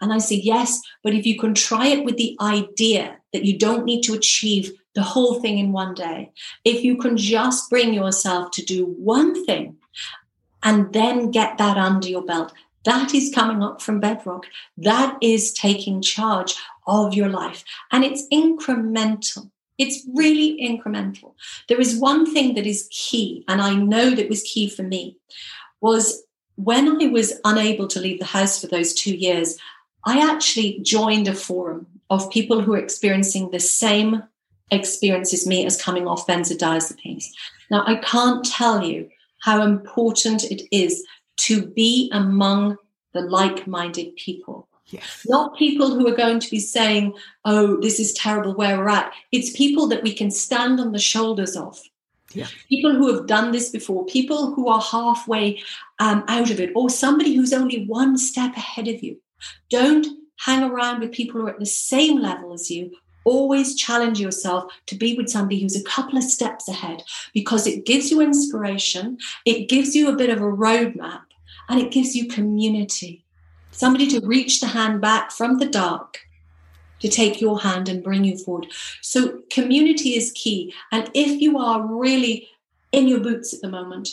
[0.00, 3.58] And I say, yes, but if you can try it with the idea that you
[3.58, 6.32] don't need to achieve the whole thing in one day,
[6.64, 9.76] if you can just bring yourself to do one thing
[10.62, 12.52] and then get that under your belt,
[12.84, 14.46] that is coming up from bedrock.
[14.76, 16.54] That is taking charge
[16.86, 17.64] of your life.
[17.92, 19.50] And it's incremental.
[19.78, 21.34] It's really incremental.
[21.68, 25.18] There is one thing that is key, and I know that was key for me,
[25.80, 26.22] was
[26.56, 29.58] when I was unable to leave the house for those two years,
[30.04, 34.22] I actually joined a forum of people who are experiencing the same
[34.70, 37.26] experience as me as coming off benzodiazepines.
[37.70, 39.08] Now, I can't tell you
[39.40, 41.04] how important it is
[41.36, 42.76] to be among
[43.12, 45.26] the like minded people Yes.
[45.26, 49.12] Not people who are going to be saying, oh, this is terrible where we're at.
[49.32, 51.80] It's people that we can stand on the shoulders of.
[52.32, 52.46] Yeah.
[52.68, 55.60] People who have done this before, people who are halfway
[55.98, 59.20] um, out of it, or somebody who's only one step ahead of you.
[59.68, 60.06] Don't
[60.38, 62.92] hang around with people who are at the same level as you.
[63.24, 67.02] Always challenge yourself to be with somebody who's a couple of steps ahead
[67.32, 71.22] because it gives you inspiration, it gives you a bit of a roadmap,
[71.68, 73.23] and it gives you community
[73.74, 76.20] somebody to reach the hand back from the dark
[77.00, 78.68] to take your hand and bring you forward.
[79.02, 80.72] So, community is key.
[80.90, 82.48] And if you are really
[82.92, 84.08] in your boots at the moment,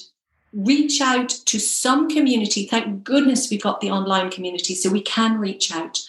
[0.52, 2.68] reach out to some community.
[2.68, 6.02] Thank goodness we've got the online community so we can reach out.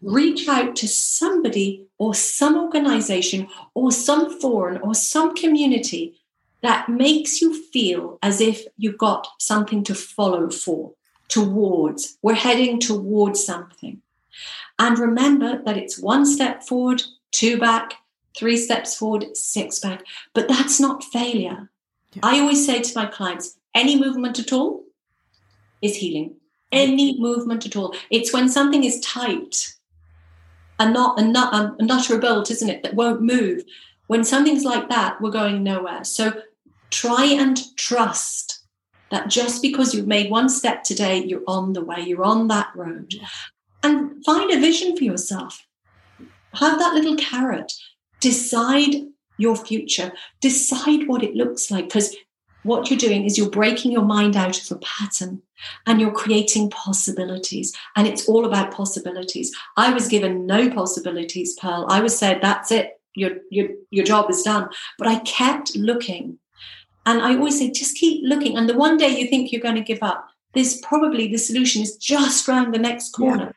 [0.00, 6.16] Reach out to somebody or some organization or some forum or some community
[6.62, 10.94] that makes you feel as if you've got something to follow for
[11.30, 12.18] towards.
[12.20, 14.02] We're heading towards something.
[14.78, 17.94] And remember that it's one step forward, two back,
[18.36, 20.04] three steps forward, six back.
[20.34, 21.70] But that's not failure.
[22.12, 22.20] Yeah.
[22.22, 24.84] I always say to my clients any movement at all
[25.80, 26.36] is healing.
[26.72, 27.94] Any movement at all.
[28.10, 29.74] It's when something is tight
[30.78, 33.62] and not a, nut, a nut or a bolt, isn't it, that won't move.
[34.06, 36.04] When something's like that, we're going nowhere.
[36.04, 36.42] So
[36.90, 38.49] try and trust
[39.10, 42.70] that just because you've made one step today, you're on the way, you're on that
[42.74, 43.14] road.
[43.82, 45.66] And find a vision for yourself.
[46.54, 47.72] Have that little carrot.
[48.20, 48.94] Decide
[49.38, 50.12] your future.
[50.40, 51.86] Decide what it looks like.
[51.86, 52.14] Because
[52.62, 55.42] what you're doing is you're breaking your mind out of a pattern
[55.86, 57.74] and you're creating possibilities.
[57.96, 59.54] And it's all about possibilities.
[59.76, 61.86] I was given no possibilities, Pearl.
[61.88, 63.00] I was said, that's it.
[63.14, 64.68] Your, your, your job is done.
[64.98, 66.38] But I kept looking
[67.10, 68.56] and I always say, just keep looking.
[68.56, 71.82] And the one day you think you're going to give up, there's probably the solution
[71.82, 73.56] is just around the next corner.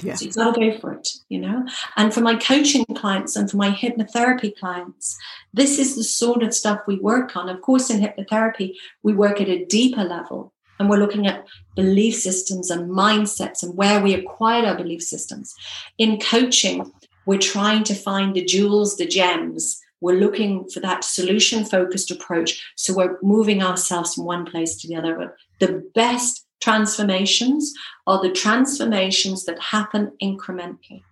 [0.00, 0.08] Yeah.
[0.08, 0.14] yeah.
[0.16, 1.64] So you've got to go for it, you know?
[1.96, 5.16] And for my coaching clients and for my hypnotherapy clients,
[5.54, 7.48] this is the sort of stuff we work on.
[7.48, 12.16] Of course, in hypnotherapy, we work at a deeper level and we're looking at belief
[12.16, 15.54] systems and mindsets and where we acquired our belief systems.
[15.98, 16.92] In coaching,
[17.26, 22.72] we're trying to find the jewels, the gems we're looking for that solution focused approach.
[22.76, 25.16] So we're moving ourselves from one place to the other.
[25.16, 27.72] But the best transformations
[28.06, 31.02] are the transformations that happen incrementally.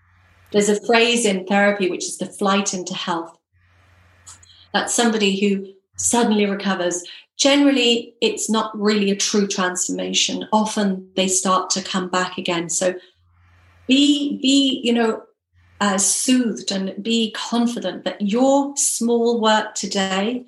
[0.53, 3.37] There's a phrase in therapy which is the flight into health.
[4.73, 7.03] That's somebody who suddenly recovers.
[7.37, 10.47] Generally, it's not really a true transformation.
[10.53, 12.69] Often they start to come back again.
[12.69, 12.95] So
[13.87, 15.23] be be you know
[15.81, 20.47] uh, soothed and be confident that your small work today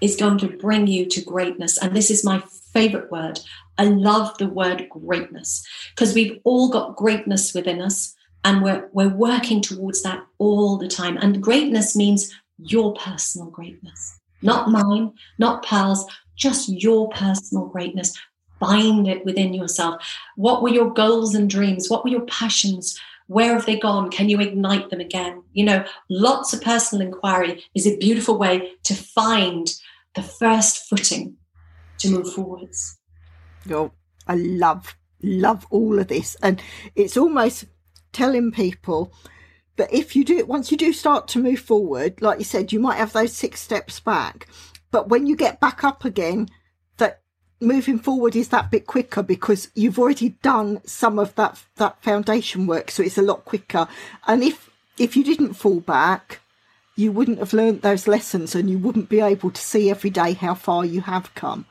[0.00, 1.76] is going to bring you to greatness.
[1.78, 3.40] And this is my favorite word.
[3.78, 9.14] I love the word greatness because we've all got greatness within us and we're, we're
[9.14, 11.16] working towards that all the time.
[11.16, 16.06] And greatness means your personal greatness, not mine, not Pearl's,
[16.36, 18.16] just your personal greatness.
[18.58, 20.02] Find it within yourself.
[20.36, 21.88] What were your goals and dreams?
[21.88, 22.98] What were your passions?
[23.30, 24.10] Where have they gone?
[24.10, 25.44] Can you ignite them again?
[25.52, 29.72] You know, lots of personal inquiry is a beautiful way to find
[30.16, 31.36] the first footing
[31.98, 32.98] to move forwards.
[33.70, 33.92] Oh,
[34.26, 36.36] I love, love all of this.
[36.42, 36.60] And
[36.96, 37.66] it's almost
[38.12, 39.14] telling people
[39.76, 42.80] that if you do, once you do start to move forward, like you said, you
[42.80, 44.48] might have those six steps back.
[44.90, 46.48] But when you get back up again,
[47.60, 52.66] moving forward is that bit quicker because you've already done some of that that foundation
[52.66, 53.86] work so it's a lot quicker.
[54.26, 56.40] And if if you didn't fall back
[56.96, 60.34] you wouldn't have learned those lessons and you wouldn't be able to see every day
[60.34, 61.64] how far you have come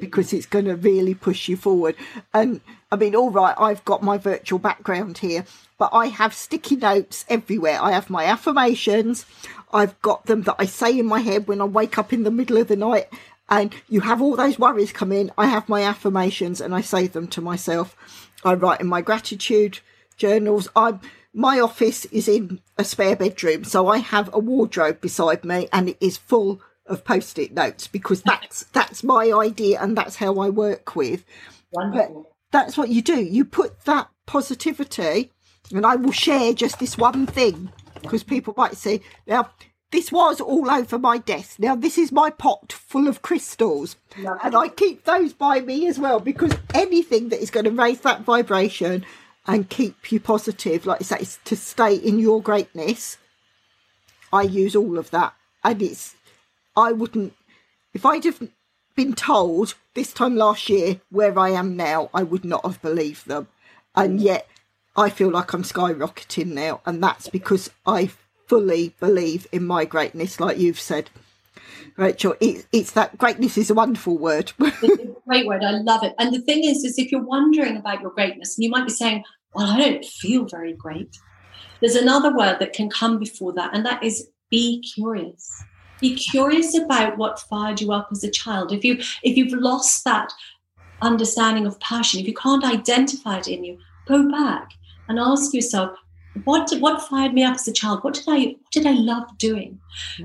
[0.00, 1.96] because it's going to really push you forward.
[2.32, 5.46] And i mean all right i've got my virtual background here
[5.78, 7.78] but i have sticky notes everywhere.
[7.82, 9.24] I have my affirmations.
[9.72, 12.30] I've got them that i say in my head when i wake up in the
[12.30, 13.08] middle of the night
[13.52, 15.30] and you have all those worries come in.
[15.36, 18.30] I have my affirmations and I say them to myself.
[18.42, 19.80] I write in my gratitude
[20.16, 20.68] journals.
[20.74, 21.00] I'm
[21.34, 25.90] my office is in a spare bedroom, so I have a wardrobe beside me and
[25.90, 30.48] it is full of post-it notes because that's that's my idea and that's how I
[30.48, 31.24] work with.
[31.72, 32.22] Wonderful.
[32.22, 33.22] But that's what you do.
[33.22, 35.30] You put that positivity,
[35.74, 37.70] and I will share just this one thing
[38.02, 39.50] because people might say, now
[39.92, 41.58] this was all over my desk.
[41.58, 44.40] Now, this is my pot full of crystals, Lovely.
[44.42, 48.00] and I keep those by me as well because anything that is going to raise
[48.00, 49.04] that vibration
[49.46, 53.18] and keep you positive, like I say, to stay in your greatness,
[54.32, 55.34] I use all of that.
[55.62, 56.14] And it's,
[56.76, 57.34] I wouldn't,
[57.92, 58.48] if I'd have
[58.96, 63.26] been told this time last year where I am now, I would not have believed
[63.26, 63.48] them.
[63.94, 64.48] And yet,
[64.96, 68.10] I feel like I'm skyrocketing now, and that's because I
[68.52, 71.08] fully believe in my greatness, like you've said.
[71.96, 74.52] Rachel, it, it's that greatness is a wonderful word.
[74.60, 75.64] it's a great word.
[75.64, 76.14] I love it.
[76.18, 78.92] And the thing is, is if you're wondering about your greatness, and you might be
[78.92, 81.16] saying, "Well, I don't feel very great,"
[81.80, 85.64] there's another word that can come before that, and that is be curious.
[85.98, 88.70] Be curious about what fired you up as a child.
[88.70, 90.30] If you if you've lost that
[91.00, 94.72] understanding of passion, if you can't identify it in you, go back
[95.08, 95.96] and ask yourself,
[96.44, 98.02] what did, what fired me up as a child?
[98.02, 99.78] What did i what did i love doing?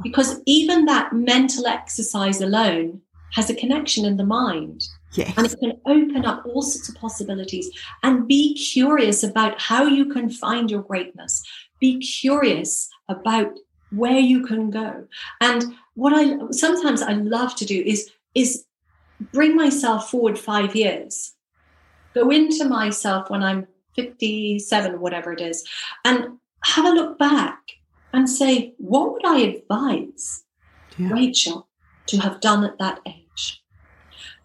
[0.03, 3.01] Because even that mental exercise alone
[3.33, 4.87] has a connection in the mind.
[5.13, 5.33] Yes.
[5.37, 7.69] and it can open up all sorts of possibilities.
[8.03, 11.43] And be curious about how you can find your greatness.
[11.79, 13.57] Be curious about
[13.91, 15.07] where you can go.
[15.41, 18.65] And what i sometimes i love to do is is
[19.33, 21.33] bring myself forward 5 years.
[22.13, 23.67] Go into myself when i'm
[23.97, 25.67] 57, whatever it is,
[26.05, 27.60] and have a look back
[28.13, 30.43] and say, what would I advise
[30.97, 31.10] yeah.
[31.12, 31.67] Rachel
[32.07, 33.63] to have done at that age?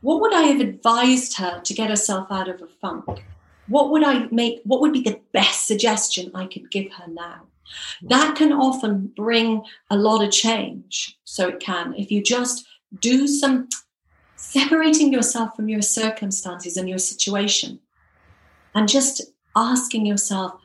[0.01, 3.25] What would I have advised her to get herself out of a funk?
[3.69, 4.61] What would I make?
[4.65, 7.43] What would be the best suggestion I could give her now?
[8.03, 11.19] That can often bring a lot of change.
[11.25, 12.67] So it can, if you just
[12.99, 13.69] do some
[14.37, 17.79] separating yourself from your circumstances and your situation
[18.75, 19.23] and just
[19.57, 20.63] asking yourself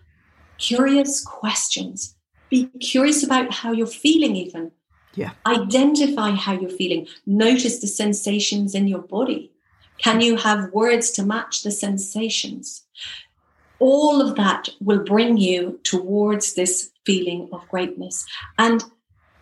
[0.58, 2.15] curious questions.
[2.50, 4.71] Be curious about how you're feeling, even.
[5.15, 5.32] Yeah.
[5.45, 7.08] Identify how you're feeling.
[7.26, 9.52] Notice the sensations in your body.
[9.97, 12.84] Can you have words to match the sensations?
[13.80, 18.26] All of that will bring you towards this feeling of greatness.
[18.58, 18.84] And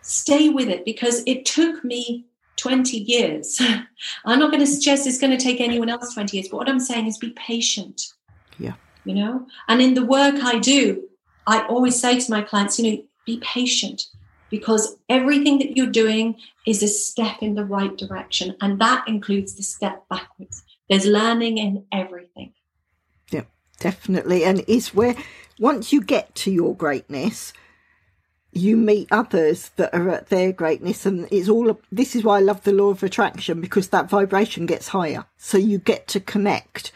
[0.00, 3.60] stay with it because it took me 20 years.
[4.24, 6.68] I'm not going to suggest it's going to take anyone else 20 years, but what
[6.68, 8.14] I'm saying is be patient.
[8.58, 8.74] Yeah
[9.06, 9.46] you know?
[9.68, 11.08] And in the work i do
[11.46, 14.06] i always say to my clients you know be patient
[14.50, 19.54] because everything that you're doing is a step in the right direction and that includes
[19.56, 20.62] the step backwards.
[20.88, 22.52] There's learning in everything.
[23.30, 23.42] Yeah
[23.80, 24.44] definitely.
[24.44, 25.16] And it's where
[25.58, 27.52] once you get to your greatness
[28.52, 32.40] you meet others that are at their greatness and it's all this is why i
[32.40, 35.26] love the law of attraction because that vibration gets higher.
[35.36, 36.90] So you get to connect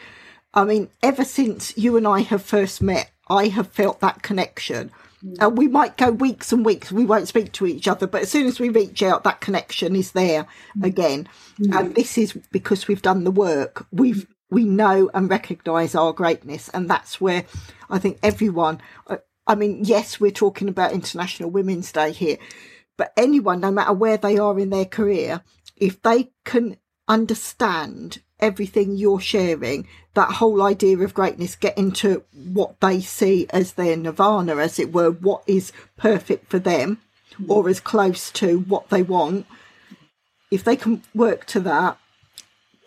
[0.53, 4.91] I mean, ever since you and I have first met, I have felt that connection.
[5.23, 5.37] Mm.
[5.39, 8.31] And we might go weeks and weeks, we won't speak to each other, but as
[8.31, 10.85] soon as we reach out, that connection is there mm.
[10.85, 11.29] again.
[11.59, 11.79] Mm.
[11.79, 13.85] And this is because we've done the work.
[13.91, 17.45] We've we know and recognise our greatness, and that's where
[17.89, 18.81] I think everyone.
[19.07, 22.37] Uh, I mean, yes, we're talking about International Women's Day here,
[22.97, 25.41] but anyone, no matter where they are in their career,
[25.77, 26.77] if they can
[27.07, 33.73] understand everything you're sharing, that whole idea of greatness, get into what they see as
[33.73, 36.99] their nirvana, as it were, what is perfect for them
[37.47, 39.45] or as close to what they want.
[40.49, 41.97] If they can work to that,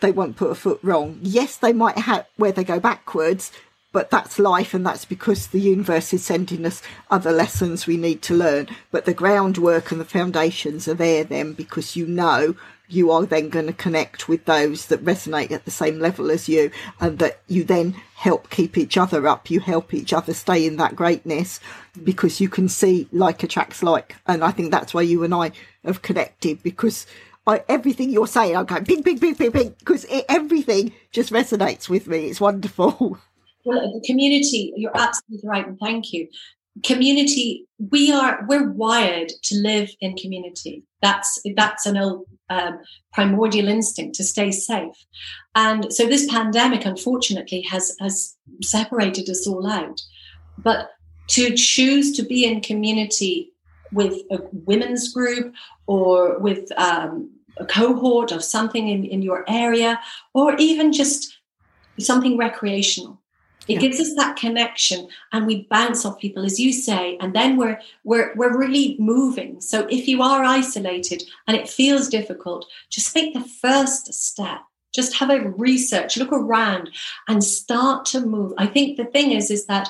[0.01, 1.19] they won't put a foot wrong.
[1.23, 3.51] Yes, they might have where they go backwards,
[3.95, 8.21] but that's life and that's because the universe is sending us other lessons we need
[8.21, 12.55] to learn but the groundwork and the foundations are there then because you know
[12.89, 16.49] you are then going to connect with those that resonate at the same level as
[16.49, 16.71] you
[17.01, 20.77] and that you then help keep each other up you help each other stay in
[20.77, 21.61] that greatness
[22.03, 25.51] because you can see like attracts like and i think that's why you and i
[25.85, 27.07] have connected because
[27.47, 31.91] I, everything you're saying, I'm going ping, ping, ping, ping, ping, because everything just resonates
[31.91, 32.29] with me.
[32.29, 33.19] It's wonderful.
[33.67, 36.29] Well, the community, you're absolutely right, and thank you.
[36.83, 40.83] Community, we are we're wired to live in community.
[41.03, 42.81] That's that's an old um,
[43.13, 44.97] primordial instinct to stay safe,
[45.55, 50.01] and so this pandemic, unfortunately, has has separated us all out.
[50.59, 50.91] But
[51.29, 53.53] to choose to be in community
[53.93, 55.55] with a women's group
[55.87, 60.01] or with um, a cohort of something in, in your area,
[60.35, 61.39] or even just
[62.01, 63.21] something recreational.
[63.67, 63.81] It yeah.
[63.81, 67.81] gives us that connection and we bounce off people, as you say, and then we're
[68.05, 69.61] we're we're really moving.
[69.61, 74.61] So if you are isolated and it feels difficult, just take the first step.
[74.93, 76.91] Just have a research, look around
[77.27, 78.53] and start to move.
[78.59, 79.89] I think the thing is, is that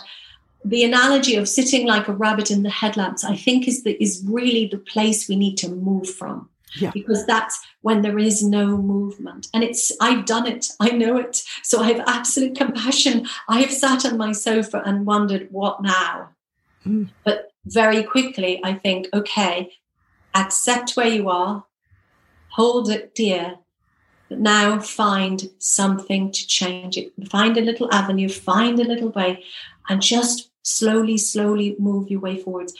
[0.64, 4.25] the analogy of sitting like a rabbit in the headlamps, I think is the is
[4.27, 6.49] really the place we need to move from
[6.79, 6.91] yeah.
[6.93, 9.49] because that's when there is no movement.
[9.55, 11.43] And it's, I've done it, I know it.
[11.62, 13.27] So I have absolute compassion.
[13.49, 16.31] I have sat on my sofa and wondered, what now?
[16.87, 17.11] Mm.
[17.25, 19.72] But very quickly, I think, okay,
[20.35, 21.64] accept where you are,
[22.49, 23.57] hold it dear,
[24.29, 27.12] but now find something to change it.
[27.29, 29.45] Find a little avenue, find a little way,
[29.89, 32.75] and just slowly, slowly move your way forwards.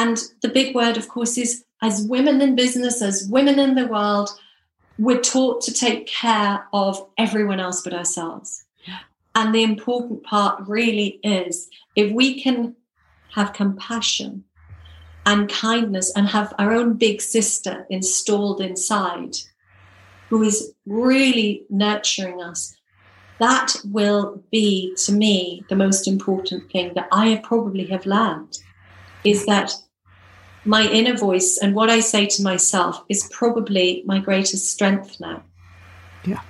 [0.00, 3.86] And the big word, of course, is as women in business, as women in the
[3.86, 4.30] world,
[4.98, 8.64] we're taught to take care of everyone else but ourselves.
[9.34, 12.76] And the important part really is if we can
[13.34, 14.44] have compassion
[15.26, 19.36] and kindness and have our own big sister installed inside
[20.30, 22.74] who is really nurturing us,
[23.38, 28.58] that will be to me the most important thing that I probably have learned
[29.24, 29.74] is that
[30.64, 35.42] my inner voice and what I say to myself is probably my greatest strength now.
[36.24, 36.40] Yeah.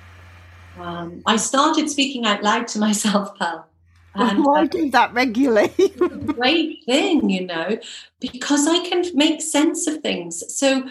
[0.79, 3.67] Um, I started speaking out loud to myself, Pearl.
[4.13, 5.71] And, well, I do that regularly.
[6.35, 7.77] great thing, you know,
[8.19, 10.43] because I can make sense of things.
[10.53, 10.83] So,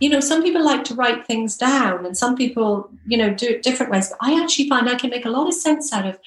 [0.00, 3.46] you know, some people like to write things down and some people, you know, do
[3.46, 4.10] it different ways.
[4.10, 6.18] But I actually find I can make a lot of sense out of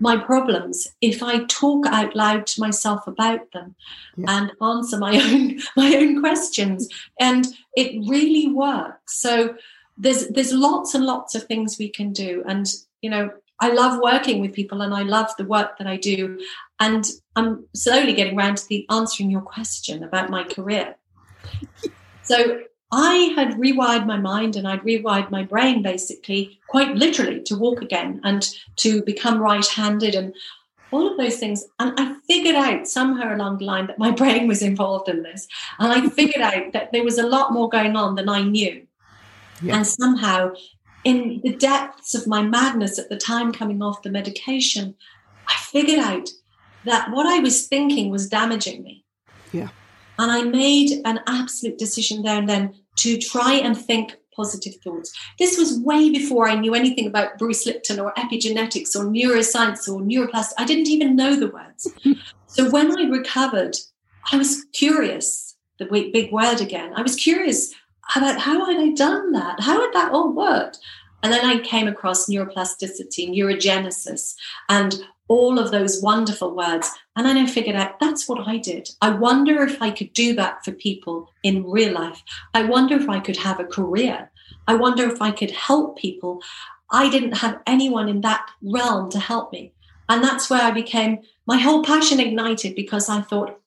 [0.00, 3.74] my problems if I talk out loud to myself about them
[4.16, 4.26] yeah.
[4.28, 6.88] and answer my own my own questions.
[7.18, 7.46] And
[7.76, 9.20] it really works.
[9.20, 9.54] So
[9.96, 12.42] there's there's lots and lots of things we can do.
[12.46, 12.66] And
[13.02, 13.30] you know,
[13.60, 16.40] I love working with people and I love the work that I do.
[16.80, 20.96] And I'm slowly getting around to the answering your question about my career.
[22.22, 22.60] So
[22.92, 27.82] I had rewired my mind and I'd rewired my brain basically, quite literally, to walk
[27.82, 30.34] again and to become right handed and
[30.90, 31.64] all of those things.
[31.78, 35.46] And I figured out somewhere along the line that my brain was involved in this.
[35.78, 38.86] And I figured out that there was a lot more going on than I knew.
[39.62, 39.76] Yeah.
[39.76, 40.52] And somehow,
[41.04, 44.96] in the depths of my madness at the time coming off the medication,
[45.46, 46.30] I figured out
[46.84, 49.04] that what I was thinking was damaging me.
[49.52, 49.68] Yeah.
[50.18, 55.12] And I made an absolute decision there and then to try and think positive thoughts.
[55.38, 60.00] This was way before I knew anything about Bruce Lipton or epigenetics or neuroscience or
[60.00, 60.54] neuroplasticity.
[60.58, 61.88] I didn't even know the words.
[62.46, 63.76] so when I recovered,
[64.32, 66.92] I was curious, the big word again.
[66.96, 67.74] I was curious
[68.16, 69.60] about how had I done that?
[69.60, 70.78] How had that all worked?
[71.22, 74.34] And then I came across neuroplasticity, neurogenesis,
[74.68, 76.90] and all of those wonderful words.
[77.14, 78.90] And then I figured out that's what I did.
[79.00, 82.20] I wonder if I could do that for people in real life.
[82.52, 84.32] I wonder if I could have a career.
[84.66, 86.42] I wonder if I could help people.
[86.90, 89.72] I didn't have anyone in that realm to help me.
[90.08, 93.60] And that's where I became, my whole passion ignited because I thought,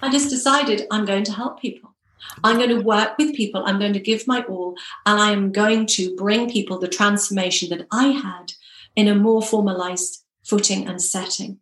[0.00, 1.96] I just decided I'm going to help people.
[2.44, 3.64] I'm going to work with people.
[3.66, 4.76] I'm going to give my all.
[5.04, 8.52] And I am going to bring people the transformation that I had
[8.94, 11.58] in a more formalized footing and setting.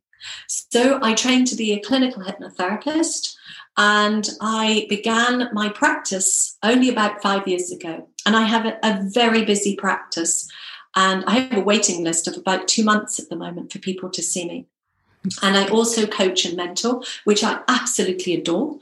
[0.46, 3.36] So I trained to be a clinical hypnotherapist
[3.76, 8.08] and I began my practice only about five years ago.
[8.24, 10.50] And I have a, a, very busy practice
[10.94, 14.08] and I have a waiting list of about two months at the moment for people
[14.10, 14.66] to see me.
[15.42, 18.78] And I also coach and mentor, which I absolutely adore.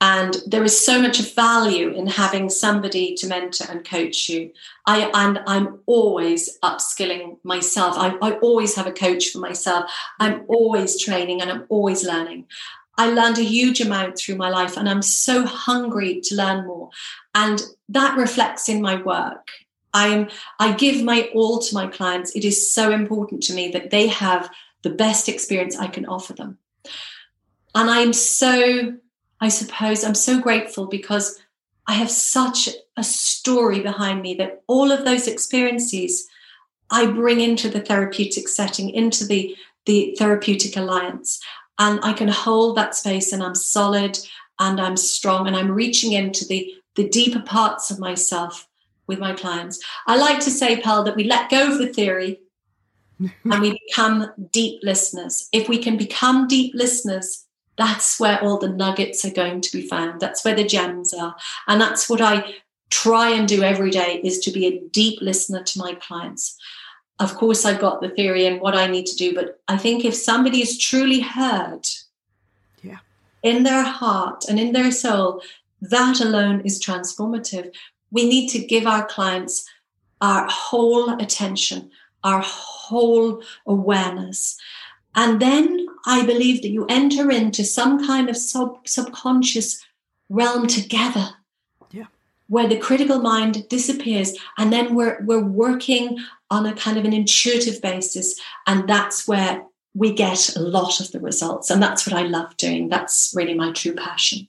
[0.00, 4.52] And there is so much value in having somebody to mentor and coach you.
[4.84, 7.96] I and I'm always upskilling myself.
[7.96, 9.90] I, I always have a coach for myself.
[10.20, 12.46] I'm always training and I'm always learning.
[12.98, 16.90] I learned a huge amount through my life and I'm so hungry to learn more.
[17.34, 19.48] And that reflects in my work.
[19.94, 20.28] I am
[20.58, 22.36] I give my all to my clients.
[22.36, 24.50] It is so important to me that they have
[24.82, 26.58] the best experience I can offer them.
[27.74, 28.94] And I'm so,
[29.40, 31.40] I suppose, I'm so grateful because
[31.86, 36.26] I have such a story behind me that all of those experiences
[36.90, 39.56] I bring into the therapeutic setting, into the,
[39.86, 41.40] the therapeutic alliance.
[41.78, 44.18] And I can hold that space and I'm solid
[44.58, 48.66] and I'm strong and I'm reaching into the, the deeper parts of myself
[49.06, 49.82] with my clients.
[50.06, 52.40] I like to say, Pearl, that we let go of the theory
[53.18, 55.48] and we become deep listeners.
[55.52, 57.45] If we can become deep listeners,
[57.76, 60.20] that's where all the nuggets are going to be found.
[60.20, 61.36] That's where the gems are.
[61.66, 62.54] And that's what I
[62.90, 66.56] try and do every day is to be a deep listener to my clients.
[67.18, 70.04] Of course, I've got the theory and what I need to do, but I think
[70.04, 71.86] if somebody is truly heard
[72.82, 72.98] yeah.
[73.42, 75.42] in their heart and in their soul,
[75.80, 77.74] that alone is transformative.
[78.10, 79.68] We need to give our clients
[80.20, 81.90] our whole attention,
[82.24, 84.58] our whole awareness.
[85.16, 89.84] And then I believe that you enter into some kind of sub, subconscious
[90.28, 91.30] realm together.
[91.90, 92.06] Yeah.
[92.48, 96.18] Where the critical mind disappears, and then we're we're working
[96.50, 99.64] on a kind of an intuitive basis, and that's where
[99.94, 101.70] we get a lot of the results.
[101.70, 102.88] And that's what I love doing.
[102.88, 104.46] That's really my true passion.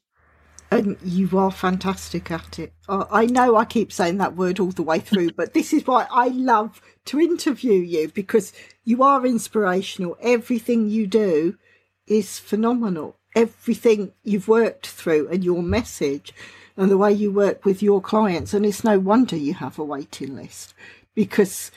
[0.70, 2.74] And you are fantastic at it.
[2.90, 6.08] I know I keep saying that word all the way through, but this is why
[6.12, 8.52] I love to interview you because
[8.84, 10.18] you are inspirational.
[10.22, 11.58] Everything you do
[12.06, 13.16] is phenomenal.
[13.36, 16.34] Everything you've worked through and your message
[16.76, 18.54] and the way you work with your clients.
[18.54, 20.74] And it's no wonder you have a waiting list
[21.16, 21.72] because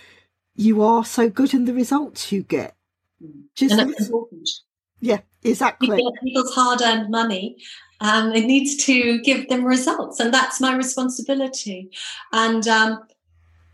[0.57, 2.75] you are so good in the results you get.
[3.55, 4.49] Just and that's important.
[5.01, 6.03] Yeah, exactly.
[6.23, 7.57] People's hard earned money
[8.01, 11.91] um, it needs to give them results, and that's my responsibility.
[12.33, 13.03] And um,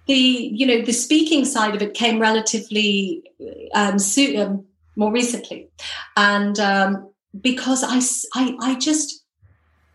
[0.06, 3.22] the you know the speaking side of it came relatively
[3.74, 4.64] um, soon, um,
[4.96, 5.68] more recently,
[6.16, 7.10] and um,
[7.40, 8.00] because I,
[8.34, 9.24] I I just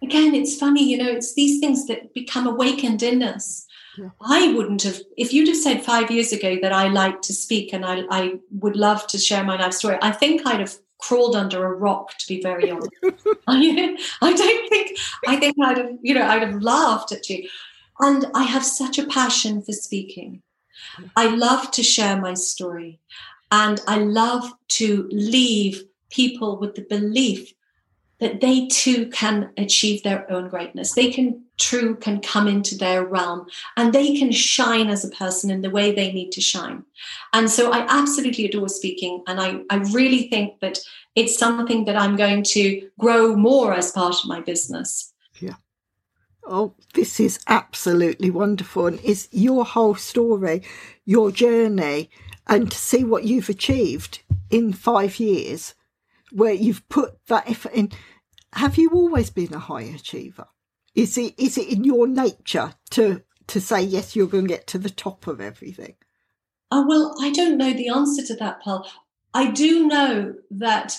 [0.01, 3.65] again it's funny you know it's these things that become awakened in us.
[3.97, 4.11] Yeah.
[4.21, 7.73] I wouldn't have, if you'd have said five years ago that I like to speak
[7.73, 11.35] and I, I would love to share my life story, I think I'd have crawled
[11.35, 12.91] under a rock to be very honest.
[13.47, 14.97] I, I don't think
[15.27, 17.47] i think i'd have you know i'd have laughed at you.
[17.99, 20.41] And i have such a passion for speaking.
[21.15, 22.99] I love to share my story.
[23.51, 27.53] And i love to leave people with the belief
[28.19, 30.93] that they too can achieve their own greatness.
[30.93, 33.45] They can true can come into their realm
[33.77, 36.83] and they can shine as a person in the way they need to shine.
[37.33, 39.23] And so I absolutely adore speaking.
[39.27, 40.79] And I, I really think that
[41.15, 45.13] it's something that I'm going to grow more as part of my business.
[45.39, 45.55] Yeah.
[46.45, 48.87] Oh, this is absolutely wonderful.
[48.87, 50.63] And it's your whole story,
[51.05, 52.09] your journey,
[52.47, 55.75] and to see what you've achieved in five years
[56.31, 57.91] where you've put that effort in
[58.53, 60.47] have you always been a high achiever?
[60.95, 64.67] Is it is it in your nature to to say yes, you're going to get
[64.67, 65.95] to the top of everything?
[66.71, 68.89] Oh well, I don't know the answer to that, Pearl.
[69.33, 70.97] I do know that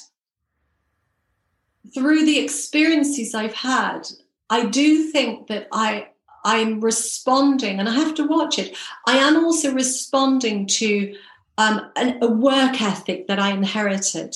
[1.94, 4.02] through the experiences I've had,
[4.48, 6.08] I do think that I
[6.44, 8.76] I'm responding, and I have to watch it.
[9.06, 11.14] I am also responding to
[11.58, 14.34] um, an, a work ethic that I inherited.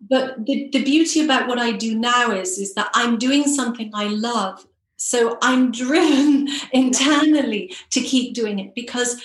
[0.00, 3.90] But the, the beauty about what I do now is, is that I'm doing something
[3.94, 4.66] I love.
[4.98, 9.22] So I'm driven internally to keep doing it because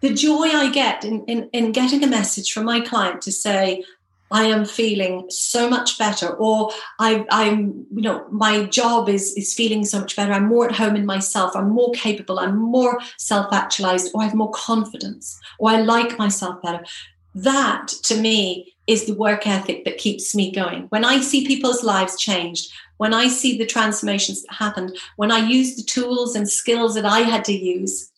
[0.00, 3.84] the joy I get in, in, in getting a message from my client to say,
[4.30, 9.54] I am feeling so much better, or I, am you know, my job is is
[9.54, 10.32] feeling so much better.
[10.32, 11.56] I'm more at home in myself.
[11.56, 12.38] I'm more capable.
[12.38, 16.84] I'm more self actualized, or I have more confidence, or I like myself better.
[17.34, 20.84] That to me is the work ethic that keeps me going.
[20.88, 25.38] When I see people's lives changed, when I see the transformations that happened, when I
[25.38, 28.12] use the tools and skills that I had to use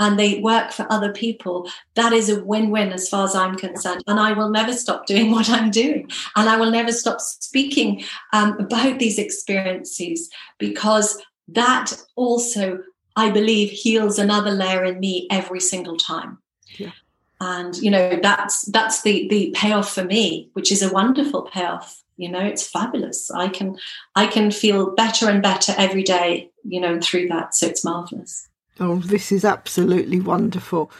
[0.00, 3.56] and they work for other people, that is a win win as far as I'm
[3.56, 4.04] concerned.
[4.06, 6.10] And I will never stop doing what I'm doing.
[6.36, 12.80] And I will never stop speaking um, about these experiences because that also,
[13.16, 16.38] I believe, heals another layer in me every single time.
[16.76, 16.92] Yeah.
[17.40, 22.02] And you know that's that's the the payoff for me, which is a wonderful payoff
[22.18, 23.30] you know it's fabulous.
[23.30, 23.78] I can
[24.14, 27.54] i can feel better and better every day you know through that.
[27.54, 28.46] So it's marvelous.
[28.78, 30.90] Oh this is absolutely wonderful.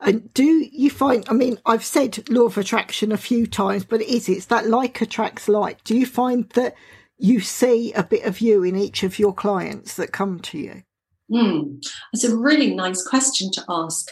[0.00, 4.00] And do you find i mean i've said law of attraction a few times but
[4.00, 5.84] it is it's that like attracts like.
[5.84, 6.74] Do you find that
[7.18, 10.82] you see a bit of you in each of your clients that come to you?
[11.30, 14.08] Mm, that's a really nice question to ask.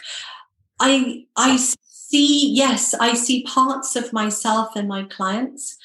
[0.81, 5.77] I i see yes i see parts of myself in my clients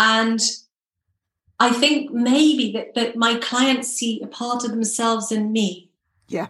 [0.00, 0.40] and
[1.60, 5.90] I think maybe that, that my clients see a part of themselves in me.
[6.26, 6.46] Yeah.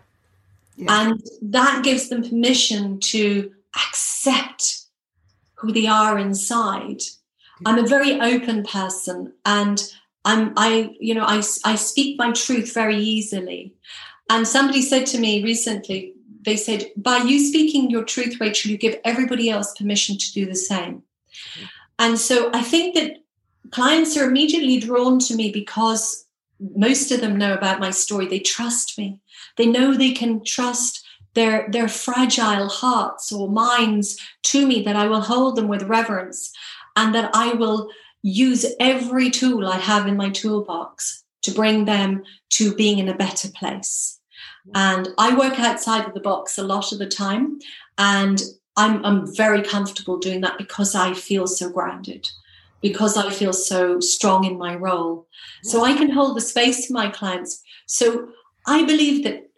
[0.77, 0.87] yeah.
[0.89, 4.85] And that gives them permission to accept
[5.55, 7.03] who they are inside.
[7.67, 9.83] I'm a very open person and
[10.25, 13.75] I'm I you know I I speak my truth very easily.
[14.31, 18.79] And somebody said to me recently, they said, by you speaking your truth, Rachel, you
[18.79, 21.03] give everybody else permission to do the same.
[21.03, 21.65] Mm-hmm.
[21.99, 23.17] And so I think that
[23.71, 26.27] clients are immediately drawn to me because
[26.77, 28.27] most of them know about my story.
[28.27, 29.21] They trust me.
[29.57, 35.07] They know they can trust their their fragile hearts or minds to me that I
[35.07, 36.53] will hold them with reverence
[36.97, 37.89] and that I will
[38.23, 43.17] use every tool I have in my toolbox to bring them to being in a
[43.17, 44.19] better place.
[44.75, 47.61] And I work outside of the box a lot of the time
[47.97, 48.43] and
[48.77, 52.29] I'm, I'm very comfortable doing that because I feel so grounded
[52.81, 55.27] because I feel so strong in my role.
[55.63, 57.63] So I can hold the space for my clients.
[57.87, 58.29] So
[58.67, 59.51] I believe that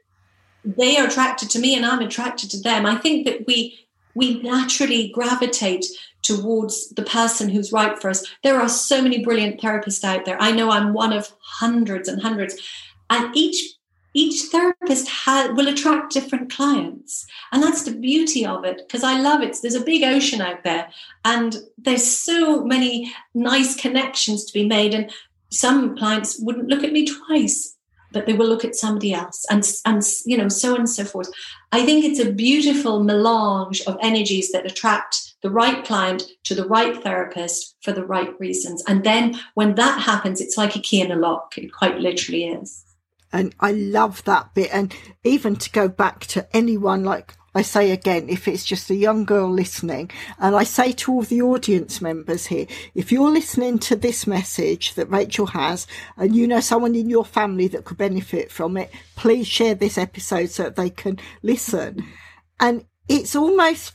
[0.64, 2.86] they are attracted to me and I'm attracted to them.
[2.86, 3.78] I think that we
[4.14, 5.86] we naturally gravitate
[6.22, 8.26] towards the person who's right for us.
[8.42, 10.40] There are so many brilliant therapists out there.
[10.40, 12.60] I know I'm one of hundreds and hundreds.
[13.08, 13.74] And each
[14.14, 17.26] each therapist ha- will attract different clients.
[17.50, 19.56] And that's the beauty of it because i love it.
[19.60, 20.88] There's a big ocean out there
[21.24, 25.10] and there's so many nice connections to be made and
[25.50, 27.76] some clients wouldn't look at me twice
[28.12, 31.30] but they will look at somebody else and and you know so and so forth.
[31.72, 36.66] I think it's a beautiful melange of energies that attract the right client to the
[36.66, 38.84] right therapist for the right reasons.
[38.86, 41.56] And then when that happens it's like a key in a lock.
[41.56, 42.84] It quite literally is
[43.32, 44.70] and I love that bit.
[44.72, 48.94] And even to go back to anyone, like I say again, if it's just a
[48.94, 53.78] young girl listening, and I say to all the audience members here, if you're listening
[53.80, 57.98] to this message that Rachel has, and you know someone in your family that could
[57.98, 62.06] benefit from it, please share this episode so that they can listen.
[62.58, 63.94] And it's almost,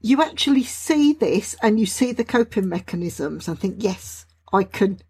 [0.00, 5.00] you actually see this and you see the coping mechanisms and think, yes, I can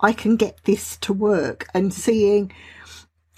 [0.00, 2.52] I can get this to work and seeing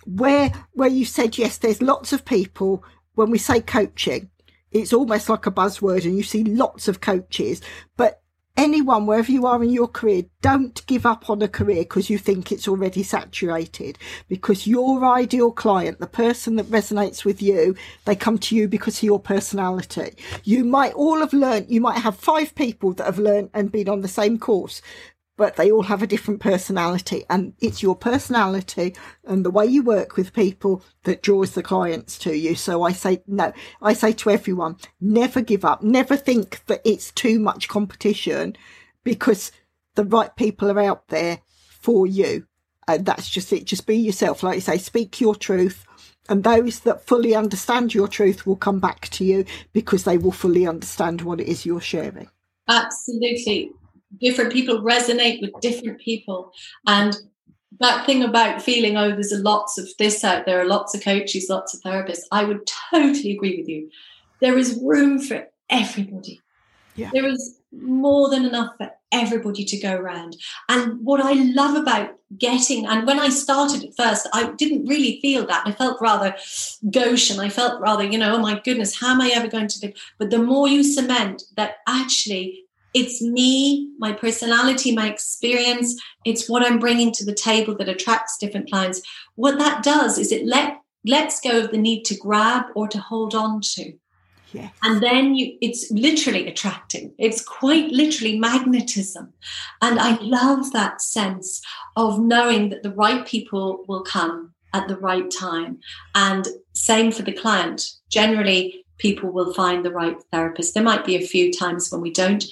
[0.04, 2.84] where where you said yes there's lots of people
[3.14, 4.30] when we say coaching
[4.70, 7.60] it's almost like a buzzword and you see lots of coaches
[7.96, 8.22] but
[8.56, 12.18] anyone wherever you are in your career don't give up on a career because you
[12.18, 13.98] think it's already saturated
[14.28, 18.98] because your ideal client the person that resonates with you they come to you because
[18.98, 20.14] of your personality.
[20.44, 23.88] You might all have learned you might have five people that have learned and been
[23.88, 24.80] on the same course
[25.36, 29.82] but they all have a different personality and it's your personality and the way you
[29.82, 32.54] work with people that draws the clients to you.
[32.54, 37.10] So I say, no, I say to everyone, never give up, never think that it's
[37.12, 38.56] too much competition
[39.04, 39.52] because
[39.94, 42.46] the right people are out there for you.
[42.88, 43.64] And that's just it.
[43.64, 44.42] Just be yourself.
[44.42, 45.84] Like you say, speak your truth.
[46.28, 50.32] And those that fully understand your truth will come back to you because they will
[50.32, 52.28] fully understand what it is you're sharing.
[52.68, 53.72] Absolutely
[54.20, 56.52] different people resonate with different people.
[56.86, 57.16] And
[57.80, 61.48] that thing about feeling oh there's lots of this out there are lots of coaches
[61.50, 63.90] lots of therapists i would totally agree with you.
[64.40, 66.42] There is room for everybody.
[66.94, 67.10] Yeah.
[67.12, 70.36] there is more than enough for everybody to go around.
[70.68, 75.20] And what i love about getting and when i started at first i didn't really
[75.20, 75.66] feel that.
[75.66, 76.34] I felt rather
[76.90, 79.68] gauche and i felt rather you know oh my goodness how am i ever going
[79.68, 79.94] to be?
[80.18, 82.65] But the more you cement that actually
[82.96, 86.00] it's me, my personality, my experience.
[86.24, 89.02] It's what I'm bringing to the table that attracts different clients.
[89.34, 92.98] What that does is it let lets go of the need to grab or to
[92.98, 93.92] hold on to.
[94.52, 94.72] Yes.
[94.82, 97.12] And then you it's literally attracting.
[97.18, 99.34] It's quite literally magnetism.
[99.82, 101.60] And I love that sense
[101.96, 105.80] of knowing that the right people will come at the right time.
[106.14, 107.90] And same for the client.
[108.08, 110.74] Generally, people will find the right therapist.
[110.74, 112.44] There might be a few times when we don't,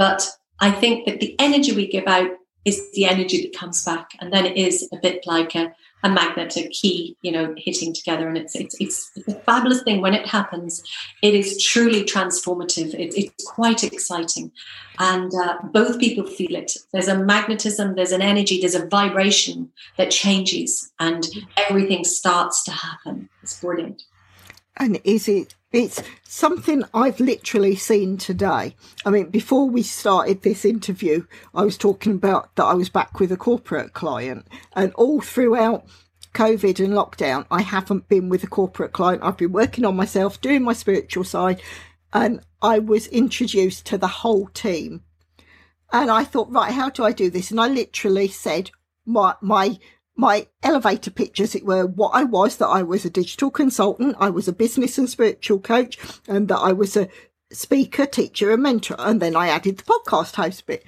[0.00, 0.26] but
[0.60, 2.30] I think that the energy we give out
[2.64, 4.12] is the energy that comes back.
[4.18, 7.92] And then it is a bit like a, a magnet, a key, you know, hitting
[7.92, 8.26] together.
[8.26, 10.82] And it's, it's, it's, it's a fabulous thing when it happens.
[11.22, 12.94] It is truly transformative.
[12.94, 14.52] It, it's quite exciting.
[14.98, 16.72] And uh, both people feel it.
[16.94, 21.26] There's a magnetism, there's an energy, there's a vibration that changes, and
[21.58, 23.28] everything starts to happen.
[23.42, 24.04] It's brilliant.
[24.78, 28.74] And is it it's something I've literally seen today.
[29.04, 33.20] I mean, before we started this interview, I was talking about that I was back
[33.20, 35.84] with a corporate client, and all throughout
[36.34, 39.22] COVID and lockdown, I haven't been with a corporate client.
[39.22, 41.62] I've been working on myself, doing my spiritual side,
[42.12, 45.02] and I was introduced to the whole team.
[45.92, 47.50] And I thought, right, how do I do this?
[47.50, 48.70] And I literally said,
[49.06, 49.78] my my
[50.20, 54.16] my elevator pitch, as it were, what I was, that I was a digital consultant,
[54.20, 55.98] I was a business and spiritual coach,
[56.28, 57.08] and that I was a
[57.50, 58.96] speaker, teacher, and mentor.
[58.98, 60.84] And then I added the podcast host bit.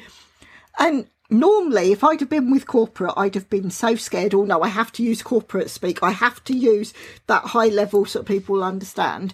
[0.78, 4.34] And normally, if I'd have been with corporate, I'd have been so scared.
[4.34, 6.02] Oh no, I have to use corporate speak.
[6.02, 6.92] I have to use
[7.26, 9.32] that high level so people understand.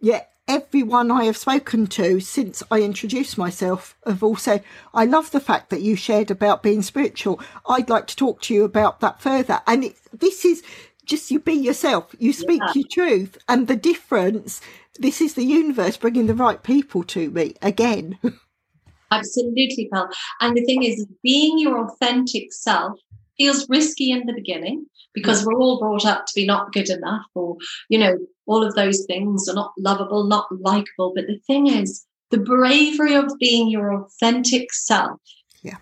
[0.00, 5.30] Yet everyone I have spoken to since I introduced myself have all said, I love
[5.30, 7.40] the fact that you shared about being spiritual.
[7.68, 9.60] I'd like to talk to you about that further.
[9.66, 10.62] And it, this is
[11.04, 12.72] just you be yourself, you speak yeah.
[12.74, 13.38] your truth.
[13.48, 14.60] And the difference,
[14.98, 18.18] this is the universe bringing the right people to me again.
[19.10, 20.08] Absolutely, Pearl.
[20.40, 22.98] And the thing is, being your authentic self
[23.42, 25.48] feels risky in the beginning because hmm.
[25.48, 27.56] we're all brought up to be not good enough or,
[27.88, 28.16] you know,
[28.46, 31.12] all of those things are not lovable, not likable.
[31.14, 35.20] But the thing is, the bravery of being your authentic self
[35.62, 35.78] yeah.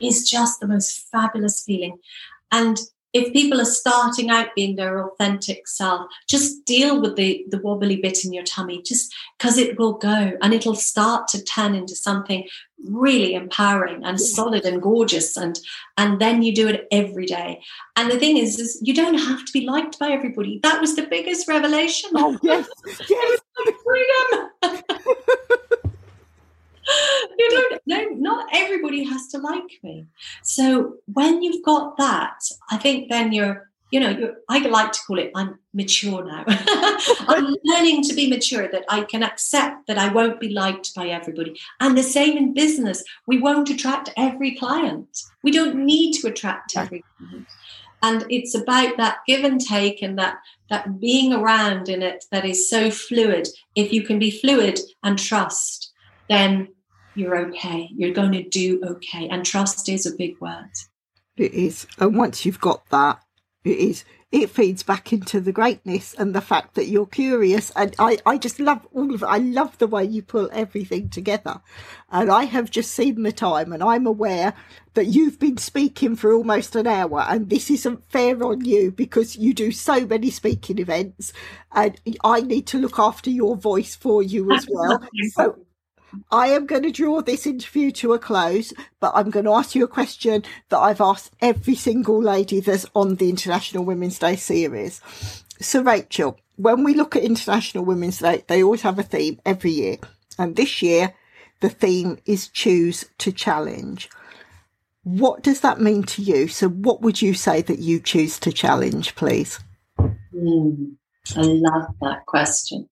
[0.00, 1.98] is just the most fabulous feeling.
[2.50, 2.78] And
[3.14, 7.96] if people are starting out being their authentic self, just deal with the, the wobbly
[7.96, 11.94] bit in your tummy, just because it will go and it'll start to turn into
[11.94, 12.46] something
[12.90, 15.36] really empowering and solid and gorgeous.
[15.36, 15.58] And
[15.96, 17.62] and then you do it every day.
[17.94, 20.58] And the thing is, is you don't have to be liked by everybody.
[20.64, 22.10] That was the biggest revelation.
[22.14, 22.68] Oh yes,
[23.08, 23.40] yes.
[23.84, 24.43] freedom.
[27.38, 30.06] You don't no not everybody has to like me.
[30.42, 35.00] So when you've got that i think then you're you know you're i like to
[35.06, 36.44] call it i'm mature now.
[37.28, 41.08] I'm learning to be mature that i can accept that i won't be liked by
[41.08, 41.58] everybody.
[41.80, 45.22] And the same in business we won't attract every client.
[45.42, 47.46] We don't need to attract every client.
[48.02, 50.36] And it's about that give and take and that
[50.68, 53.48] that being around in it that is so fluid.
[53.74, 55.92] If you can be fluid and trust
[56.28, 56.68] then
[57.14, 57.88] you're okay.
[57.94, 59.28] You're going to do okay.
[59.28, 60.70] And trust is a big word.
[61.36, 61.86] It is.
[61.98, 63.20] And once you've got that,
[63.64, 64.04] it is.
[64.30, 67.70] It feeds back into the greatness and the fact that you're curious.
[67.76, 69.26] And I, I just love all of it.
[69.26, 71.60] I love the way you pull everything together.
[72.10, 74.54] And I have just seen the time and I'm aware
[74.94, 79.36] that you've been speaking for almost an hour and this isn't fair on you because
[79.36, 81.32] you do so many speaking events
[81.72, 85.00] and I need to look after your voice for you as well.
[85.32, 85.63] So
[86.30, 89.74] I am going to draw this interview to a close, but I'm going to ask
[89.74, 94.36] you a question that I've asked every single lady that's on the International Women's Day
[94.36, 95.00] series.
[95.60, 99.70] So, Rachel, when we look at International Women's Day, they always have a theme every
[99.70, 99.96] year.
[100.38, 101.14] And this year,
[101.60, 104.10] the theme is choose to challenge.
[105.02, 106.48] What does that mean to you?
[106.48, 109.60] So, what would you say that you choose to challenge, please?
[110.34, 110.96] Mm,
[111.36, 112.88] I love that question.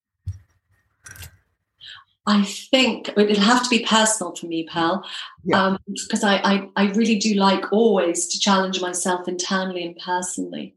[2.26, 5.04] I think it'll have to be personal for me, Pearl,
[5.44, 5.60] yeah.
[5.66, 10.76] um, because I, I, I really do like always to challenge myself internally and personally.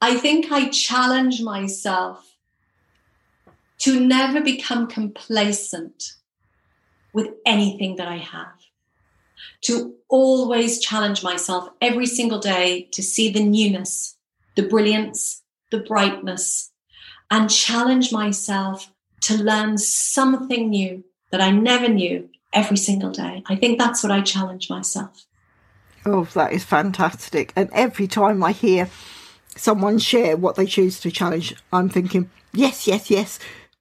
[0.00, 2.36] I think I challenge myself
[3.78, 6.14] to never become complacent
[7.12, 8.58] with anything that I have,
[9.62, 14.16] to always challenge myself every single day to see the newness,
[14.56, 16.72] the brilliance, the brightness,
[17.30, 18.90] and challenge myself
[19.24, 23.42] to learn something new that I never knew every single day.
[23.46, 25.24] I think that's what I challenge myself.
[26.06, 27.52] Oh, that is fantastic.
[27.56, 28.88] And every time I hear
[29.56, 33.38] someone share what they choose to challenge, I'm thinking, yes, yes, yes.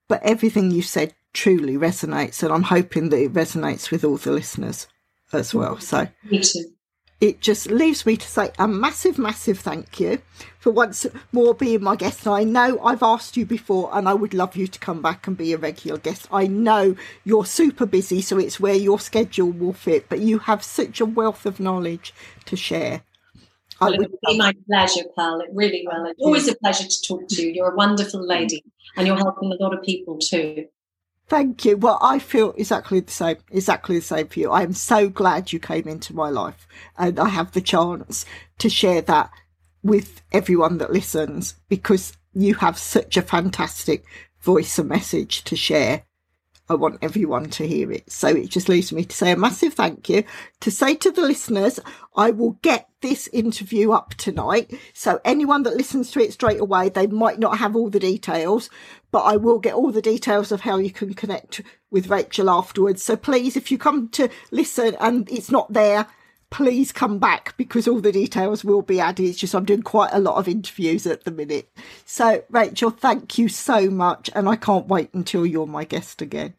[0.07, 2.41] But everything you said truly resonates.
[2.41, 4.87] And I'm hoping that it resonates with all the listeners
[5.33, 5.79] as well.
[5.79, 6.72] So, me too
[7.23, 10.21] it just leaves me to say a massive, massive thank you
[10.59, 12.27] for once more being my guest.
[12.27, 15.37] I know I've asked you before and I would love you to come back and
[15.37, 16.27] be a regular guest.
[16.33, 20.65] I know you're super busy, so it's where your schedule will fit, but you have
[20.65, 22.13] such a wealth of knowledge
[22.43, 23.03] to share.
[23.79, 25.39] Well, it would be my pleasure, Pearl.
[25.39, 26.05] It really will.
[26.07, 27.53] It's always a pleasure to talk to you.
[27.53, 28.65] You're a wonderful lady
[28.97, 30.65] and you're helping a lot of people too.
[31.33, 31.77] Thank you.
[31.77, 34.51] Well, I feel exactly the same, exactly the same for you.
[34.51, 38.23] I am so glad you came into my life and I have the chance
[38.59, 39.31] to share that
[39.81, 44.05] with everyone that listens because you have such a fantastic
[44.41, 46.03] voice and message to share.
[46.73, 48.11] I want everyone to hear it.
[48.11, 50.23] So it just leaves me to say a massive thank you.
[50.61, 51.79] To say to the listeners,
[52.15, 54.73] I will get this interview up tonight.
[54.93, 58.69] So anyone that listens to it straight away, they might not have all the details,
[59.11, 61.61] but I will get all the details of how you can connect
[61.91, 63.03] with Rachel afterwards.
[63.03, 66.07] So please, if you come to listen and it's not there,
[66.49, 69.25] please come back because all the details will be added.
[69.25, 71.69] It's just I'm doing quite a lot of interviews at the minute.
[72.05, 74.29] So, Rachel, thank you so much.
[74.35, 76.53] And I can't wait until you're my guest again.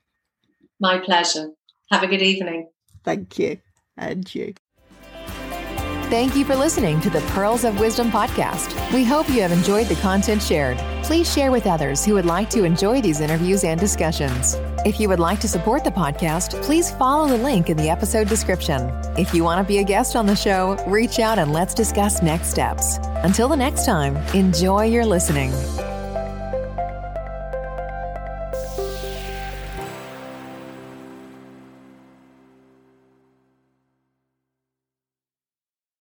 [0.81, 1.51] My pleasure.
[1.91, 2.69] Have a good evening.
[3.05, 3.59] Thank you.
[3.97, 4.55] And you.
[6.11, 8.93] Thank you for listening to the Pearls of Wisdom podcast.
[8.93, 10.77] We hope you have enjoyed the content shared.
[11.03, 14.55] Please share with others who would like to enjoy these interviews and discussions.
[14.85, 18.29] If you would like to support the podcast, please follow the link in the episode
[18.29, 18.91] description.
[19.19, 22.23] If you want to be a guest on the show, reach out and let's discuss
[22.23, 22.99] next steps.
[23.25, 25.53] Until the next time, enjoy your listening.